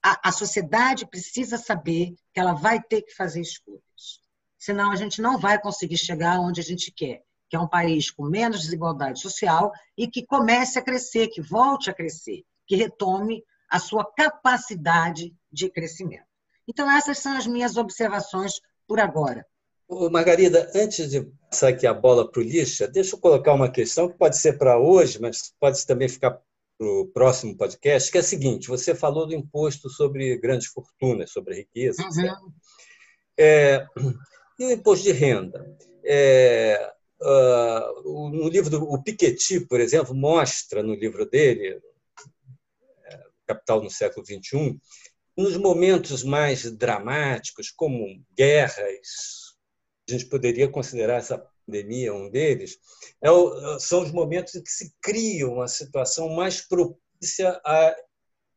a, 0.05 0.29
a 0.29 0.33
sociedade 0.33 1.07
precisa 1.07 1.57
saber 1.57 2.15
que 2.35 2.39
ela 2.39 2.53
vai 2.53 2.79
ter 2.83 3.01
que 3.01 3.15
fazer 3.15 3.41
escolhas. 3.41 4.21
Senão 4.59 4.93
a 4.93 4.97
gente 4.97 5.23
não 5.23 5.39
vai 5.39 5.59
conseguir 5.59 5.97
chegar 5.97 6.41
onde 6.41 6.61
a 6.61 6.65
gente 6.65 6.93
quer, 6.93 7.23
que 7.49 7.57
é 7.57 7.59
um 7.59 7.67
país 7.67 8.11
com 8.11 8.25
menos 8.25 8.61
desigualdade 8.61 9.19
social 9.19 9.73
e 9.97 10.07
que 10.07 10.27
comece 10.27 10.79
a 10.79 10.83
crescer, 10.83 11.29
que 11.29 11.41
volte 11.41 11.89
a 11.89 11.95
crescer, 11.95 12.45
que 12.67 12.77
retome 12.77 13.43
a 13.71 13.79
sua 13.79 14.05
capacidade 14.05 15.35
de 15.51 15.71
crescimento. 15.71 16.27
Então, 16.69 16.91
essas 16.91 17.19
são 17.19 17.37
as 17.37 17.47
minhas 17.47 17.79
observações 17.79 18.61
por 18.87 19.01
agora. 19.01 19.47
Margarida, 20.11 20.71
antes 20.75 21.11
de 21.11 21.23
passar 21.51 21.69
aqui 21.69 21.87
a 21.87 21.95
bola 21.95 22.31
para 22.31 22.41
o 22.41 22.45
Lixa, 22.45 22.89
deixa 22.89 23.17
eu 23.17 23.21
colocar 23.21 23.55
uma 23.55 23.71
questão 23.71 24.09
que 24.09 24.19
pode 24.19 24.37
ser 24.37 24.59
para 24.59 24.79
hoje, 24.79 25.21
mas 25.21 25.55
pode 25.59 25.87
também 25.87 26.09
ficar 26.09 26.41
para 26.79 26.87
o 26.87 27.07
próximo 27.07 27.57
podcast, 27.57 28.11
que 28.11 28.19
é 28.19 28.21
a 28.21 28.25
seguinte: 28.25 28.69
você 28.69 28.95
falou 28.95 29.27
do 29.27 29.35
imposto 29.35 29.89
sobre 29.89 30.37
grandes 30.39 30.69
fortunas, 30.69 31.31
sobre 31.31 31.57
riqueza, 31.57 32.03
uhum. 32.03 32.53
É, 33.39 33.87
e 34.59 34.65
o 34.65 34.71
imposto 34.71 35.05
de 35.05 35.13
renda. 35.13 35.77
É, 36.05 36.93
uh, 37.21 38.31
no 38.31 38.49
livro 38.49 38.71
do 38.71 38.83
o 38.83 39.03
Piketty, 39.03 39.61
por 39.61 39.81
exemplo, 39.81 40.15
mostra 40.15 40.83
no 40.83 40.95
livro 40.95 41.29
dele, 41.29 41.81
é, 43.05 43.21
Capital 43.47 43.83
no 43.83 43.91
século 43.91 44.25
XXI, 44.25 44.79
nos 45.37 45.57
momentos 45.57 46.23
mais 46.23 46.71
dramáticos, 46.71 47.71
como 47.71 48.23
guerras, 48.37 49.55
a 50.09 50.13
gente 50.13 50.27
poderia 50.27 50.69
considerar 50.69 51.17
essa 51.17 51.39
pandemia 51.67 52.15
um 52.15 52.31
deles, 52.31 52.79
é 53.23 53.31
o, 53.31 53.79
são 53.79 54.03
os 54.03 54.13
momentos 54.13 54.55
em 54.55 54.63
que 54.63 54.71
se 54.71 54.93
cria 55.01 55.49
uma 55.49 55.69
situação 55.69 56.29
mais 56.31 56.61
propícia 56.61 57.61
a, 57.65 57.97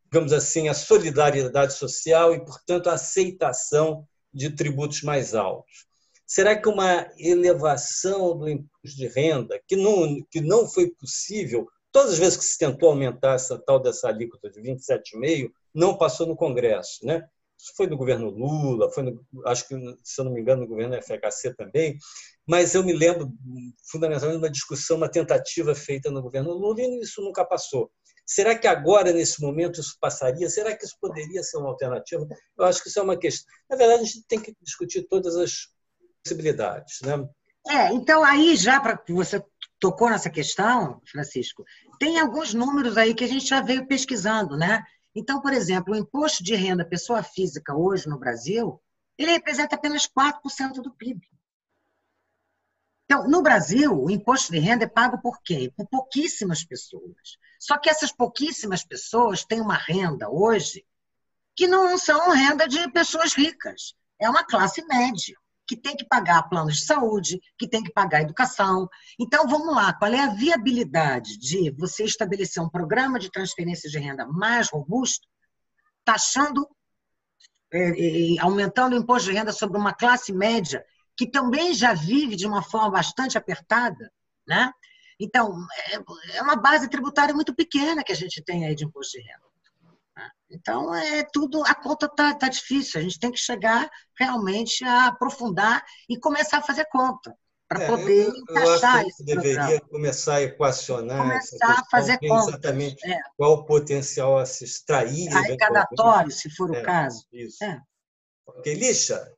digamos 0.05 0.33
assim, 0.33 0.67
a 0.67 0.73
solidariedade 0.73 1.73
social 1.73 2.33
e, 2.33 2.43
portanto, 2.43 2.87
a 2.87 2.93
aceitação 2.93 4.07
de 4.33 4.49
tributos 4.49 5.01
mais 5.01 5.33
altos. 5.33 5.87
Será 6.25 6.59
que 6.59 6.67
uma 6.67 7.09
elevação 7.17 8.37
do 8.37 8.49
imposto 8.49 8.97
de 8.97 9.07
renda, 9.07 9.61
que 9.65 9.75
não, 9.75 10.21
que 10.29 10.41
não 10.41 10.67
foi 10.67 10.89
possível, 10.91 11.65
todas 11.91 12.13
as 12.13 12.19
vezes 12.19 12.37
que 12.37 12.43
se 12.43 12.57
tentou 12.57 12.89
aumentar 12.89 13.35
essa 13.35 13.57
tal 13.57 13.79
dessa 13.79 14.09
alíquota 14.09 14.49
de 14.49 14.61
27,5%, 14.61 15.49
não 15.73 15.97
passou 15.97 16.27
no 16.27 16.35
Congresso, 16.35 17.05
né? 17.05 17.27
Isso 17.57 17.73
foi 17.75 17.87
no 17.87 17.97
governo 17.97 18.29
Lula, 18.29 18.91
foi 18.91 19.03
no, 19.03 19.25
acho 19.45 19.67
que, 19.67 19.75
se 20.03 20.21
eu 20.21 20.25
não 20.25 20.33
me 20.33 20.41
engano, 20.41 20.61
no 20.61 20.67
governo 20.67 20.95
FHC 21.01 21.55
também, 21.55 21.97
mas 22.47 22.75
eu 22.75 22.83
me 22.83 22.93
lembro 22.93 23.33
fundamentalmente 23.89 24.39
de 24.39 24.45
uma 24.45 24.51
discussão, 24.51 24.97
uma 24.97 25.09
tentativa 25.09 25.73
feita 25.73 26.11
no 26.11 26.21
governo 26.21 26.53
Lula 26.53 26.81
e 26.81 27.01
isso 27.01 27.21
nunca 27.21 27.43
passou. 27.43 27.91
Será 28.25 28.57
que 28.57 28.67
agora, 28.67 29.13
nesse 29.13 29.41
momento, 29.41 29.79
isso 29.79 29.97
passaria? 30.01 30.49
Será 30.49 30.75
que 30.75 30.83
isso 30.83 30.97
poderia 30.99 31.41
ser 31.41 31.57
uma 31.57 31.69
alternativa? 31.69 32.27
Eu 32.57 32.65
acho 32.65 32.83
que 32.83 32.89
isso 32.89 32.99
é 32.99 33.01
uma 33.01 33.17
questão. 33.17 33.47
Na 33.69 33.77
verdade, 33.77 34.01
a 34.01 34.05
gente 34.05 34.27
tem 34.27 34.39
que 34.39 34.53
discutir 34.61 35.03
todas 35.03 35.37
as 35.37 35.69
possibilidades. 36.21 36.99
Né? 37.03 37.25
É, 37.69 37.93
então, 37.93 38.23
aí, 38.25 38.57
já 38.57 38.81
para 38.81 39.01
você 39.07 39.41
tocou 39.79 40.09
nessa 40.09 40.29
questão, 40.29 41.01
Francisco, 41.09 41.63
tem 41.99 42.19
alguns 42.19 42.53
números 42.53 42.97
aí 42.97 43.13
que 43.13 43.23
a 43.23 43.27
gente 43.27 43.45
já 43.45 43.61
veio 43.61 43.87
pesquisando, 43.87 44.57
né? 44.57 44.83
Então, 45.17 45.41
por 45.41 45.51
exemplo, 45.51 45.93
o 45.93 45.97
imposto 45.97 46.43
de 46.43 46.53
renda 46.53 46.85
pessoa 46.85 47.23
física 47.23 47.75
hoje 47.75 48.07
no 48.07 48.19
Brasil, 48.19 48.79
ele 49.17 49.31
representa 49.31 49.75
apenas 49.75 50.07
4% 50.07 50.73
do 50.73 50.93
PIB. 50.93 51.27
Então, 53.05 53.27
no 53.27 53.41
Brasil, 53.41 53.91
o 53.99 54.11
imposto 54.11 54.51
de 54.51 54.59
renda 54.59 54.83
é 54.83 54.87
pago 54.87 55.19
por 55.19 55.41
quem? 55.41 55.71
Por 55.71 55.87
pouquíssimas 55.87 56.63
pessoas. 56.63 57.39
Só 57.59 57.79
que 57.79 57.89
essas 57.89 58.11
pouquíssimas 58.11 58.83
pessoas 58.83 59.43
têm 59.43 59.59
uma 59.59 59.77
renda 59.77 60.29
hoje 60.29 60.85
que 61.55 61.65
não 61.65 61.97
são 61.97 62.29
renda 62.29 62.67
de 62.67 62.87
pessoas 62.91 63.33
ricas. 63.33 63.95
É 64.19 64.29
uma 64.29 64.45
classe 64.45 64.85
média, 64.85 65.35
que 65.67 65.75
tem 65.75 65.95
que 65.95 66.05
pagar 66.05 66.43
planos 66.43 66.77
de 66.77 66.85
saúde, 66.85 67.41
que 67.57 67.67
tem 67.67 67.83
que 67.83 67.91
pagar 67.91 68.21
educação. 68.21 68.87
Então, 69.19 69.47
vamos 69.47 69.75
lá, 69.75 69.93
qual 69.93 70.11
é 70.13 70.19
a 70.19 70.33
viabilidade 70.33 71.37
de 71.37 71.71
você 71.71 72.05
estabelecer 72.05 72.63
um 72.63 72.69
programa 72.69 73.19
de 73.19 73.29
transferência 73.29 73.89
de 73.89 73.99
renda 73.99 74.25
mais 74.25 74.69
robusto, 74.69 75.27
taxando, 76.05 76.67
é, 77.71 78.35
é, 78.35 78.39
aumentando 78.39 78.95
o 78.95 78.99
imposto 78.99 79.29
de 79.29 79.37
renda 79.37 79.51
sobre 79.51 79.77
uma 79.77 79.93
classe 79.93 80.31
média 80.31 80.85
que 81.17 81.29
também 81.29 81.73
já 81.73 81.93
vive 81.93 82.35
de 82.35 82.45
uma 82.45 82.61
forma 82.61 82.91
bastante 82.91 83.37
apertada, 83.37 84.11
né? 84.47 84.71
Então, 85.19 85.65
é, 85.89 86.37
é 86.37 86.41
uma 86.43 86.55
base 86.55 86.87
tributária 86.87 87.33
muito 87.33 87.53
pequena 87.53 88.03
que 88.03 88.11
a 88.11 88.15
gente 88.15 88.41
tem 88.43 88.65
aí 88.65 88.75
de 88.75 88.85
imposto 88.85 89.17
de 89.17 89.23
renda. 89.23 89.46
Então, 90.49 90.93
é 90.95 91.25
tudo, 91.31 91.61
a 91.65 91.75
conta 91.75 92.05
está 92.05 92.33
tá 92.33 92.47
difícil, 92.47 92.99
a 92.99 93.03
gente 93.03 93.19
tem 93.19 93.31
que 93.31 93.37
chegar 93.37 93.89
realmente 94.17 94.83
a 94.83 95.07
aprofundar 95.07 95.83
e 96.09 96.17
começar 96.17 96.59
a 96.59 96.63
fazer 96.63 96.85
conta 96.85 97.35
para 97.67 97.83
é, 97.83 97.87
poder 97.87 98.27
eu, 98.27 98.35
encaixar 98.35 99.01
eu 99.01 99.07
acho 99.07 99.17
que 99.17 99.23
deveria 99.23 99.55
programa. 99.55 99.89
começar 99.89 100.35
a 100.35 100.43
equacionar 100.43 101.27
começar 101.27 101.79
a 101.79 101.85
fazer 101.91 102.17
conta 102.19 102.49
exatamente 102.49 103.09
é. 103.09 103.19
qual 103.35 103.53
o 103.53 103.65
potencial 103.65 104.37
a 104.37 104.45
se 104.45 104.63
extrair 104.63 105.27
arrecadatório 105.35 106.31
se 106.31 106.49
for 106.49 106.73
é, 106.73 106.79
o 106.79 106.83
caso 106.85 107.25
isso 107.31 107.63
é. 107.63 107.81
ok 108.45 108.73
lixa 108.73 109.33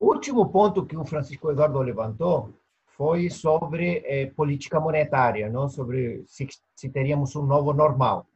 o 0.00 0.06
último 0.06 0.48
ponto 0.50 0.86
que 0.86 0.96
o 0.96 1.04
Francisco 1.04 1.50
Eduardo 1.50 1.78
levantou 1.80 2.58
foi 2.96 3.28
sobre 3.28 4.02
eh, 4.06 4.26
política 4.34 4.80
monetária 4.80 5.50
não 5.50 5.68
sobre 5.68 6.24
se, 6.26 6.48
se 6.74 6.88
teríamos 6.88 7.36
um 7.36 7.44
novo 7.44 7.72
normal 7.74 8.26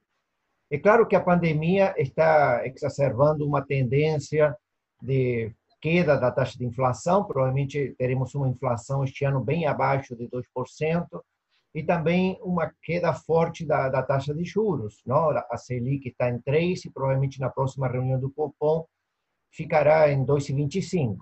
é 0.71 0.79
claro 0.79 1.07
que 1.07 1.17
a 1.17 1.21
pandemia 1.21 1.95
está 1.97 2.67
exacerbando 2.67 3.47
uma 3.47 3.65
tendência 3.65 4.57
de 5.01 5.53
queda 5.81 6.17
da 6.17 6.31
taxa 6.31 6.59
de 6.59 6.67
inflação, 6.67 7.25
provavelmente 7.25 7.95
teremos 7.97 8.35
uma 8.35 8.49
inflação 8.49 9.05
este 9.05 9.25
ano 9.25 9.41
bem 9.41 9.67
abaixo 9.67 10.17
de 10.17 10.29
2%, 10.29 11.07
e 11.75 11.83
também 11.83 12.39
uma 12.43 12.73
queda 12.83 13.13
forte 13.13 13.65
da, 13.65 13.89
da 13.89 14.03
taxa 14.03 14.35
de 14.35 14.45
juros. 14.45 15.01
Não? 15.07 15.31
A 15.31 15.57
Selic 15.57 16.09
está 16.09 16.29
em 16.29 16.41
3% 16.41 16.87
e 16.87 16.91
provavelmente 16.91 17.39
na 17.41 17.51
próxima 17.51 17.89
reunião 17.89 18.19
do 18.19 18.31
Copom 18.31 18.85
ficará 19.51 20.11
em 20.11 20.25
2,25%. 20.25 21.19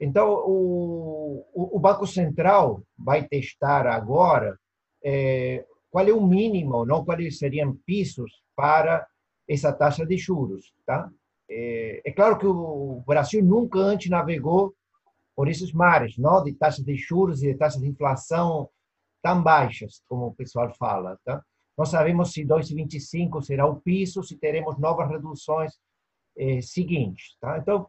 Então, 0.00 0.44
o, 0.46 1.44
o, 1.52 1.78
Banco 1.78 2.06
Central 2.06 2.82
vai 2.96 3.26
testar 3.26 3.84
agora 3.84 4.56
é, 5.04 5.66
qual 5.90 6.06
é 6.06 6.12
o 6.12 6.26
mínimo, 6.26 6.84
não 6.84 7.04
quais 7.04 7.38
seriam 7.38 7.76
pisos 7.86 8.42
para 8.54 9.06
essa 9.48 9.72
taxa 9.72 10.04
de 10.04 10.16
juros. 10.16 10.72
Tá? 10.84 11.10
É, 11.50 12.02
é 12.04 12.12
claro 12.12 12.38
que 12.38 12.46
o 12.46 13.02
Brasil 13.06 13.42
nunca 13.42 13.78
antes 13.78 14.10
navegou 14.10 14.74
por 15.34 15.48
esses 15.48 15.72
mares, 15.72 16.18
não 16.18 16.42
de 16.42 16.52
taxas 16.52 16.84
de 16.84 16.96
juros 16.96 17.42
e 17.42 17.52
de 17.52 17.54
taxas 17.54 17.80
de 17.80 17.88
inflação 17.88 18.68
tão 19.22 19.42
baixas, 19.42 20.02
como 20.08 20.26
o 20.26 20.34
pessoal 20.34 20.72
fala. 20.74 21.18
Tá? 21.24 21.42
Não 21.76 21.84
sabemos 21.84 22.32
se 22.32 22.44
2,25 22.44 23.42
será 23.42 23.66
o 23.66 23.80
piso, 23.80 24.22
se 24.22 24.36
teremos 24.36 24.78
novas 24.78 25.08
reduções 25.08 25.72
eh, 26.36 26.60
seguintes. 26.60 27.36
Tá? 27.40 27.58
Então, 27.58 27.88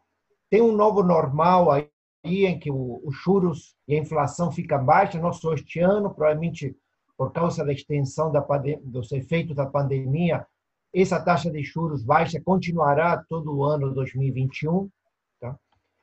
tem 0.50 0.62
um 0.62 0.72
novo 0.72 1.04
normal 1.04 1.72
aí 1.72 1.90
em 2.24 2.60
que 2.60 2.72
os 2.72 3.16
juros 3.24 3.76
e 3.88 3.96
a 3.96 4.00
inflação 4.00 4.52
ficam 4.52 4.84
baixas, 4.84 5.22
não 5.22 5.34
só 5.34 5.54
este 5.54 5.80
ano, 5.80 6.14
provavelmente 6.14 6.76
por 7.20 7.34
causa 7.34 7.66
da 7.66 7.74
extensão 7.74 8.32
da 8.32 8.40
dos 8.82 9.12
efeitos 9.12 9.54
da 9.54 9.66
pandemia, 9.66 10.48
essa 10.96 11.22
taxa 11.22 11.52
de 11.52 11.62
juros 11.62 12.02
baixa 12.02 12.42
continuará 12.42 13.22
todo 13.28 13.54
o 13.54 13.66
ano 13.66 13.94
2021, 13.94 14.90
tá? 15.38 15.60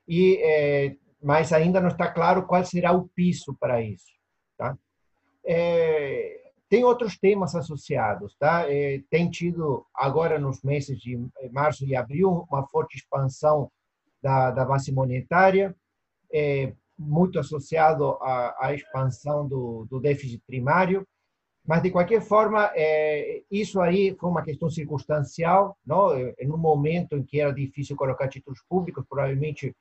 E 0.07 0.37
é, 0.43 0.95
mas 1.23 1.55
ainda 1.55 1.81
não 1.81 1.89
está 1.89 2.13
claro 2.13 2.47
qual 2.47 2.63
será 2.67 2.93
o 2.93 3.09
piso 3.09 3.57
para 3.59 3.81
isso, 3.81 4.13
tá? 4.59 4.77
É, 5.43 6.53
tem 6.69 6.85
outros 6.85 7.17
temas 7.17 7.55
associados, 7.55 8.37
tá? 8.39 8.71
É, 8.71 9.03
tem 9.09 9.31
tido 9.31 9.87
agora 9.95 10.39
nos 10.39 10.63
meses 10.63 10.99
de 10.99 11.19
março 11.51 11.87
e 11.87 11.97
abril 11.97 12.47
uma 12.51 12.67
forte 12.69 12.99
expansão 12.99 13.73
da, 14.23 14.51
da 14.51 14.67
base 14.67 14.93
monetária, 14.93 15.75
é, 16.31 16.75
muito 16.99 17.39
associado 17.39 18.13
à, 18.21 18.57
à 18.61 18.75
expansão 18.75 19.47
do, 19.47 19.87
do 19.91 20.01
déficit 20.01 20.43
primário 20.47 21.07
mas, 21.67 21.83
de 21.83 21.91
qualquer 21.91 22.23
forma, 22.23 22.71
é, 22.77 23.43
isso 23.51 23.81
aí 23.81 24.15
foi 24.15 24.31
uma 24.31 24.43
questão 24.43 24.71
circunstancial, 24.71 25.77
não? 25.85 26.17
em 26.17 26.49
um 26.49 26.57
momento 26.57 27.17
em 27.17 27.25
que 27.25 27.41
era 27.41 27.53
difícil 27.53 27.97
colocar 27.97 28.29
títulos 28.29 28.61
públicos, 28.69 29.05
provavelmente 29.09 29.75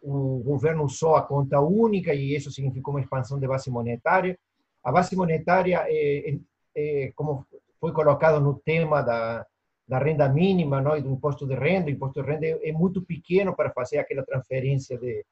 o 0.00 0.38
governo 0.42 0.84
usou 0.84 1.14
a 1.14 1.22
conta 1.22 1.60
única 1.60 2.14
e 2.14 2.34
isso 2.34 2.50
significou 2.50 2.94
uma 2.94 3.00
expansão 3.00 3.38
de 3.38 3.46
base 3.46 3.70
monetária. 3.70 4.38
A 4.82 4.90
base 4.90 5.14
monetária, 5.14 5.84
é, 5.86 6.38
é, 6.74 7.12
como 7.14 7.44
foi 7.78 7.92
colocado 7.92 8.40
no 8.40 8.54
tema 8.54 9.02
da, 9.02 9.44
da 9.86 9.98
renda 9.98 10.28
mínima 10.30 10.80
não? 10.80 10.96
e 10.96 11.02
do 11.02 11.10
imposto 11.10 11.46
de 11.46 11.54
renda, 11.54 11.88
o 11.88 11.90
imposto 11.90 12.22
de 12.22 12.26
renda 12.26 12.46
é, 12.46 12.70
é 12.70 12.72
muito 12.72 13.02
pequeno 13.02 13.54
para 13.54 13.70
fazer 13.72 13.98
aquela 13.98 14.24
transferência 14.24 14.96
de, 14.96 15.22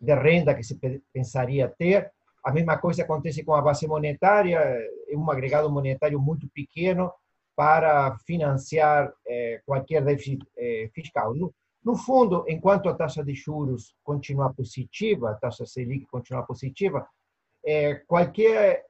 de 0.00 0.14
renda 0.14 0.54
que 0.54 0.62
se 0.62 0.78
pensaria 1.12 1.68
ter. 1.68 2.10
A 2.44 2.52
mesma 2.52 2.78
coisa 2.78 3.02
acontece 3.02 3.44
com 3.44 3.54
a 3.54 3.60
base 3.60 3.86
monetária, 3.86 4.58
é 4.58 5.16
um 5.16 5.30
agregado 5.30 5.70
monetário 5.70 6.20
muito 6.20 6.48
pequeno 6.48 7.12
para 7.56 8.16
financiar 8.18 9.12
eh, 9.26 9.60
qualquer 9.66 10.04
déficit 10.04 10.46
eh, 10.56 10.88
fiscal. 10.94 11.34
No, 11.34 11.52
no, 11.84 11.96
fundo, 11.96 12.44
enquanto 12.48 12.88
a 12.88 12.94
taxa 12.94 13.24
de 13.24 13.34
juros 13.34 13.94
continuar 14.04 14.54
positiva, 14.54 15.30
a 15.30 15.34
taxa 15.34 15.66
Selic 15.66 16.06
continuar 16.06 16.44
positiva, 16.44 17.06
eh, 17.66 17.96
qualquer 18.06 18.86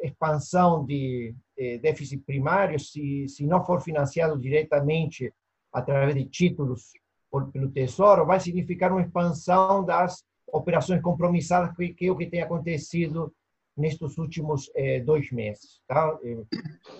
expansão 0.00 0.86
de 0.86 1.34
déficit 1.82 2.22
primário, 2.24 2.78
se, 2.78 3.28
se 3.28 3.44
não 3.44 3.64
for 3.64 3.82
financiado 3.82 4.38
diretamente 4.38 5.34
através 5.72 6.14
de 6.14 6.24
títulos 6.24 6.92
pelo 7.52 7.70
Tesouro, 7.70 8.26
vai 8.26 8.40
significar 8.40 8.90
uma 8.90 9.02
expansão 9.02 9.84
das 9.84 10.24
operações 10.52 11.00
compromissadas, 11.00 11.74
que 11.76 12.06
é 12.06 12.10
o 12.10 12.16
que 12.16 12.26
tem 12.26 12.42
acontecido 12.42 13.32
nestes 13.76 14.18
últimos 14.18 14.70
eh, 14.74 15.00
dois 15.00 15.30
meses. 15.30 15.80
Tá? 15.86 16.18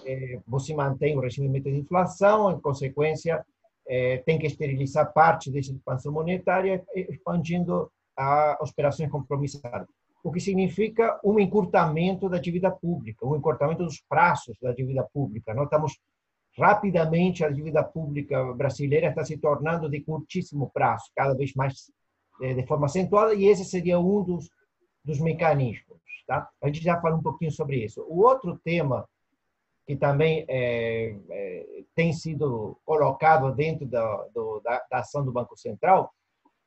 Eh, 0.06 0.40
você 0.46 0.74
mantém 0.74 1.16
o 1.16 1.20
regime 1.20 1.60
de 1.60 1.70
inflação, 1.70 2.50
em 2.52 2.60
consequência, 2.60 3.44
eh, 3.88 4.18
tem 4.18 4.38
que 4.38 4.46
esterilizar 4.46 5.12
parte 5.12 5.50
dessa 5.50 5.72
expansão 5.72 6.12
monetária, 6.12 6.82
expandindo 6.94 7.90
as 8.16 8.70
operações 8.70 9.10
compromissadas. 9.10 9.88
O 10.22 10.30
que 10.30 10.40
significa 10.40 11.18
um 11.24 11.40
encurtamento 11.40 12.28
da 12.28 12.38
dívida 12.38 12.70
pública, 12.70 13.26
um 13.26 13.36
encurtamento 13.36 13.84
dos 13.84 14.02
prazos 14.08 14.56
da 14.60 14.72
dívida 14.72 15.06
pública. 15.12 15.54
Nós 15.54 15.64
estamos 15.64 15.98
rapidamente, 16.58 17.44
a 17.44 17.50
dívida 17.50 17.82
pública 17.82 18.52
brasileira 18.54 19.08
está 19.08 19.24
se 19.24 19.36
tornando 19.38 19.88
de 19.88 20.00
curtíssimo 20.00 20.70
prazo, 20.70 21.04
cada 21.14 21.34
vez 21.34 21.54
mais 21.54 21.90
é, 22.42 22.54
de 22.54 22.66
forma 22.66 22.86
acentuada, 22.86 23.34
e 23.34 23.46
esse 23.46 23.64
seria 23.64 23.98
um 23.98 24.22
dos, 24.22 24.48
dos 25.04 25.20
mecanismos. 25.20 26.00
Tá? 26.26 26.48
A 26.62 26.66
gente 26.66 26.82
já 26.82 27.00
falou 27.00 27.18
um 27.18 27.22
pouquinho 27.22 27.50
sobre 27.50 27.84
isso. 27.84 28.04
O 28.08 28.22
outro 28.22 28.58
tema 28.64 29.08
que 29.86 29.96
também 29.96 30.44
é, 30.48 31.16
é, 31.30 31.82
tem 31.96 32.12
sido 32.12 32.78
colocado 32.84 33.52
dentro 33.52 33.86
da, 33.86 34.28
do, 34.32 34.60
da, 34.60 34.80
da, 34.88 34.98
ação 34.98 35.24
do 35.24 35.32
Banco 35.32 35.56
Central 35.56 36.12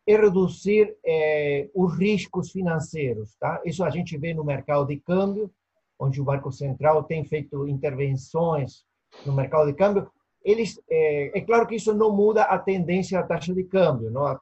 é 0.06 0.18
reduzir 0.18 0.98
é, 1.06 1.70
os 1.74 1.98
riscos 1.98 2.52
financeiros. 2.52 3.36
Tá? 3.40 3.62
Isso 3.64 3.82
a 3.84 3.90
gente 3.90 4.18
vê 4.18 4.34
no 4.34 4.44
mercado 4.44 4.86
de 4.86 5.00
câmbio, 5.00 5.50
onde 5.98 6.20
o 6.20 6.26
Banco 6.26 6.52
Central 6.52 7.04
tem 7.04 7.24
feito 7.24 7.66
intervenções 7.66 8.84
no 9.26 9.34
mercado 9.34 9.66
de 9.68 9.74
câmbio. 9.74 10.10
Eles, 10.44 10.82
é, 10.90 11.38
é 11.38 11.42
claro 11.42 11.66
que 11.66 11.76
isso 11.76 11.94
não 11.94 12.16
muda 12.16 12.44
a 12.44 12.60
tendência 12.60 13.20
da 13.20 13.28
taxa 13.28 13.54
de 13.54 13.64
câmbio. 13.64 14.10
Não? 14.12 14.26
A, 14.26 14.40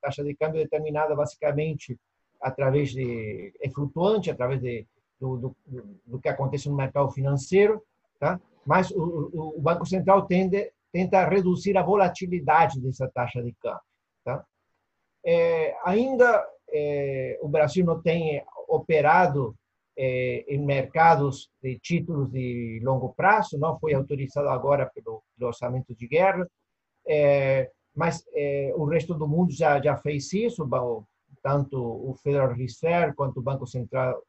taxa 0.00 0.22
de 0.22 0.34
câmbio 0.34 0.60
é 0.60 0.64
determinada 0.64 1.14
basicamente 1.14 1.98
através 2.40 2.90
de 2.90 3.52
é 3.60 3.68
flutuante 3.70 4.30
através 4.30 4.60
de 4.60 4.86
do, 5.20 5.36
do, 5.36 5.56
do 6.06 6.20
que 6.20 6.28
acontece 6.28 6.68
no 6.68 6.76
mercado 6.76 7.10
financeiro, 7.10 7.82
tá? 8.20 8.40
Mas 8.64 8.90
o, 8.92 9.56
o 9.56 9.60
Banco 9.60 9.84
Central 9.84 10.26
tende 10.26 10.72
tenta 10.92 11.28
reduzir 11.28 11.76
a 11.76 11.82
volatilidade 11.82 12.80
dessa 12.80 13.10
taxa 13.12 13.42
de 13.42 13.52
câmbio, 13.54 13.80
tá? 14.24 14.44
É, 15.24 15.76
ainda 15.84 16.46
é, 16.70 17.38
o 17.42 17.48
Brasil 17.48 17.84
não 17.84 18.00
tem 18.00 18.42
operado 18.68 19.54
é, 19.98 20.44
em 20.46 20.64
mercados 20.64 21.50
de 21.60 21.76
títulos 21.80 22.30
de 22.30 22.80
longo 22.84 23.12
prazo, 23.14 23.58
não 23.58 23.76
foi 23.80 23.94
autorizado 23.94 24.48
agora 24.48 24.86
pelo, 24.86 25.24
pelo 25.36 25.48
orçamento 25.48 25.92
de 25.92 26.06
guerra. 26.06 26.48
É, 27.06 27.68
mas 27.94 28.24
é, 28.32 28.72
o 28.76 28.84
resto 28.84 29.12
do 29.12 29.26
mundo 29.26 29.52
já 29.52 29.82
já 29.82 29.96
fez 29.96 30.32
isso, 30.32 30.68
tanto 31.42 31.76
o 31.76 32.14
Federal 32.22 32.52
Reserve 32.52 33.16
quanto 33.16 33.40
o 33.40 33.42
Banco 33.42 33.66
Central 33.66 34.22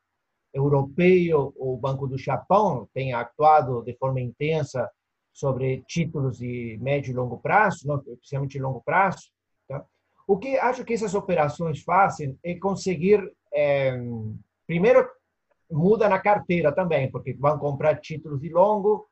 Europeu, 0.52 1.54
o 1.56 1.78
Banco 1.78 2.08
do 2.08 2.18
Japão 2.18 2.90
tem 2.92 3.14
atuado 3.14 3.84
de 3.84 3.96
forma 3.96 4.20
intensa 4.20 4.90
sobre 5.32 5.84
títulos 5.88 6.40
de 6.40 6.80
médio 6.82 7.12
e 7.12 7.16
longo 7.16 7.38
prazo, 7.38 7.88
não, 7.88 8.02
especialmente 8.14 8.58
longo 8.58 8.82
prazo. 8.82 9.30
Tá? 9.68 9.86
O 10.28 10.38
que 10.38 10.58
acho 10.58 10.84
que 10.84 10.94
essas 10.94 11.14
operações 11.14 11.84
fazem 11.84 12.38
é 12.44 12.56
conseguir, 12.56 13.22
é, 13.54 13.96
primeiro, 14.66 15.08
muda 15.70 16.10
na 16.10 16.20
carteira 16.20 16.72
também, 16.72 17.10
porque 17.12 17.34
vão 17.34 17.58
comprar 17.58 18.00
títulos 18.00 18.42
de 18.42 18.50
longo 18.50 19.08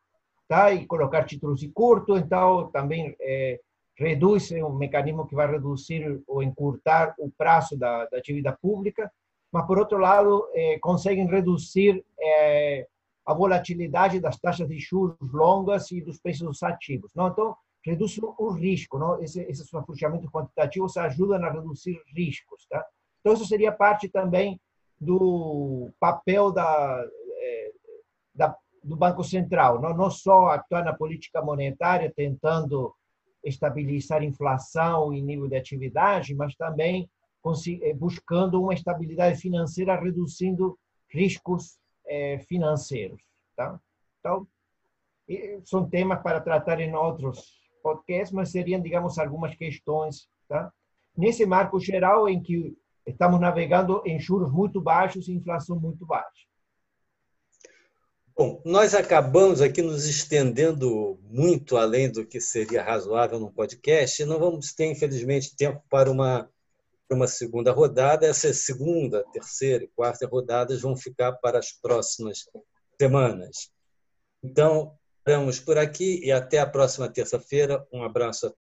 tá? 0.47 0.71
e 0.71 0.85
colocar 0.85 1.23
títulos 1.25 1.59
de 1.59 1.69
curto, 1.69 2.17
então 2.17 2.69
também 2.71 3.15
é, 3.19 3.59
reduz 3.95 4.51
um 4.51 4.73
mecanismo 4.73 5.27
que 5.27 5.35
vai 5.35 5.49
reduzir 5.49 6.21
ou 6.27 6.41
encurtar 6.41 7.13
o 7.19 7.31
prazo 7.37 7.77
da, 7.77 8.05
da 8.05 8.19
dívida 8.19 8.57
pública 8.61 9.11
mas, 9.51 9.65
por 9.65 9.79
outro 9.79 9.97
lado, 9.97 10.49
eh, 10.53 10.77
conseguem 10.79 11.25
reduzir 11.25 12.03
eh, 12.19 12.85
a 13.25 13.33
volatilidade 13.33 14.19
das 14.19 14.37
taxas 14.37 14.67
de 14.67 14.77
juros 14.79 15.17
longas 15.33 15.91
e 15.91 16.01
dos 16.01 16.19
preços 16.19 16.45
dos 16.45 16.63
ativos. 16.63 17.11
Não? 17.15 17.29
Então, 17.29 17.55
reduz 17.83 18.17
o 18.21 18.49
risco. 18.51 18.97
Não? 18.97 19.21
Esse, 19.21 19.41
esses 19.43 19.73
afrouxamentos 19.73 20.29
quantitativos 20.29 20.97
ajudam 20.97 21.43
a 21.43 21.51
reduzir 21.51 22.01
riscos. 22.15 22.65
Tá? 22.69 22.85
Então, 23.19 23.33
isso 23.33 23.45
seria 23.45 23.71
parte 23.71 24.09
também 24.09 24.59
do 24.99 25.91
papel 25.99 26.51
da, 26.51 27.05
eh, 27.37 27.71
da, 28.33 28.55
do 28.83 28.95
Banco 28.95 29.23
Central, 29.23 29.81
não, 29.81 29.95
não 29.95 30.09
só 30.09 30.47
atuar 30.47 30.83
na 30.83 30.93
política 30.93 31.41
monetária, 31.41 32.11
tentando 32.15 32.93
estabilizar 33.43 34.23
inflação 34.23 35.13
e 35.13 35.21
nível 35.21 35.47
de 35.47 35.55
atividade, 35.55 36.33
mas 36.35 36.55
também 36.55 37.09
eh, 37.81 37.93
buscando 37.93 38.61
uma 38.61 38.73
estabilidade 38.73 39.39
financeira, 39.39 39.99
reduzindo 39.99 40.77
riscos 41.09 41.77
eh, 42.05 42.39
financeiros. 42.39 43.21
Tá? 43.55 43.79
Então, 44.19 44.47
são 45.65 45.89
temas 45.89 46.21
para 46.21 46.39
tratar 46.39 46.79
em 46.79 46.93
outros 46.95 47.57
podcasts, 47.83 48.31
mas 48.31 48.49
seriam, 48.49 48.81
digamos, 48.81 49.17
algumas 49.19 49.55
questões. 49.55 50.27
Tá? 50.47 50.71
Nesse 51.15 51.45
marco 51.45 51.79
geral 51.79 52.27
em 52.29 52.41
que 52.41 52.77
estamos 53.07 53.39
navegando 53.39 54.01
em 54.05 54.19
juros 54.19 54.51
muito 54.51 54.81
baixos 54.81 55.27
e 55.27 55.33
inflação 55.33 55.79
muito 55.79 56.05
baixa. 56.05 56.47
Bom, 58.37 58.61
nós 58.63 58.93
acabamos 58.93 59.61
aqui 59.61 59.81
nos 59.81 60.05
estendendo 60.05 61.17
muito 61.23 61.75
além 61.75 62.11
do 62.11 62.23
que 62.23 62.39
seria 62.39 62.83
razoável 62.83 63.39
num 63.39 63.51
podcast 63.51 64.23
não 64.25 64.37
vamos 64.37 64.73
ter, 64.73 64.85
infelizmente, 64.85 65.55
tempo 65.55 65.81
para 65.89 66.11
uma, 66.11 66.47
para 67.07 67.17
uma 67.17 67.27
segunda 67.27 67.71
rodada. 67.71 68.27
Essa 68.27 68.53
segunda, 68.53 69.25
terceira 69.33 69.85
e 69.85 69.87
quarta 69.87 70.27
rodadas 70.27 70.81
vão 70.81 70.95
ficar 70.95 71.33
para 71.33 71.57
as 71.57 71.71
próximas 71.71 72.45
semanas. 73.01 73.71
Então, 74.43 74.95
paramos 75.23 75.59
por 75.59 75.79
aqui 75.79 76.23
e 76.23 76.31
até 76.31 76.59
a 76.59 76.67
próxima 76.67 77.09
terça-feira. 77.09 77.87
Um 77.91 78.03
abraço 78.03 78.45
a 78.45 78.53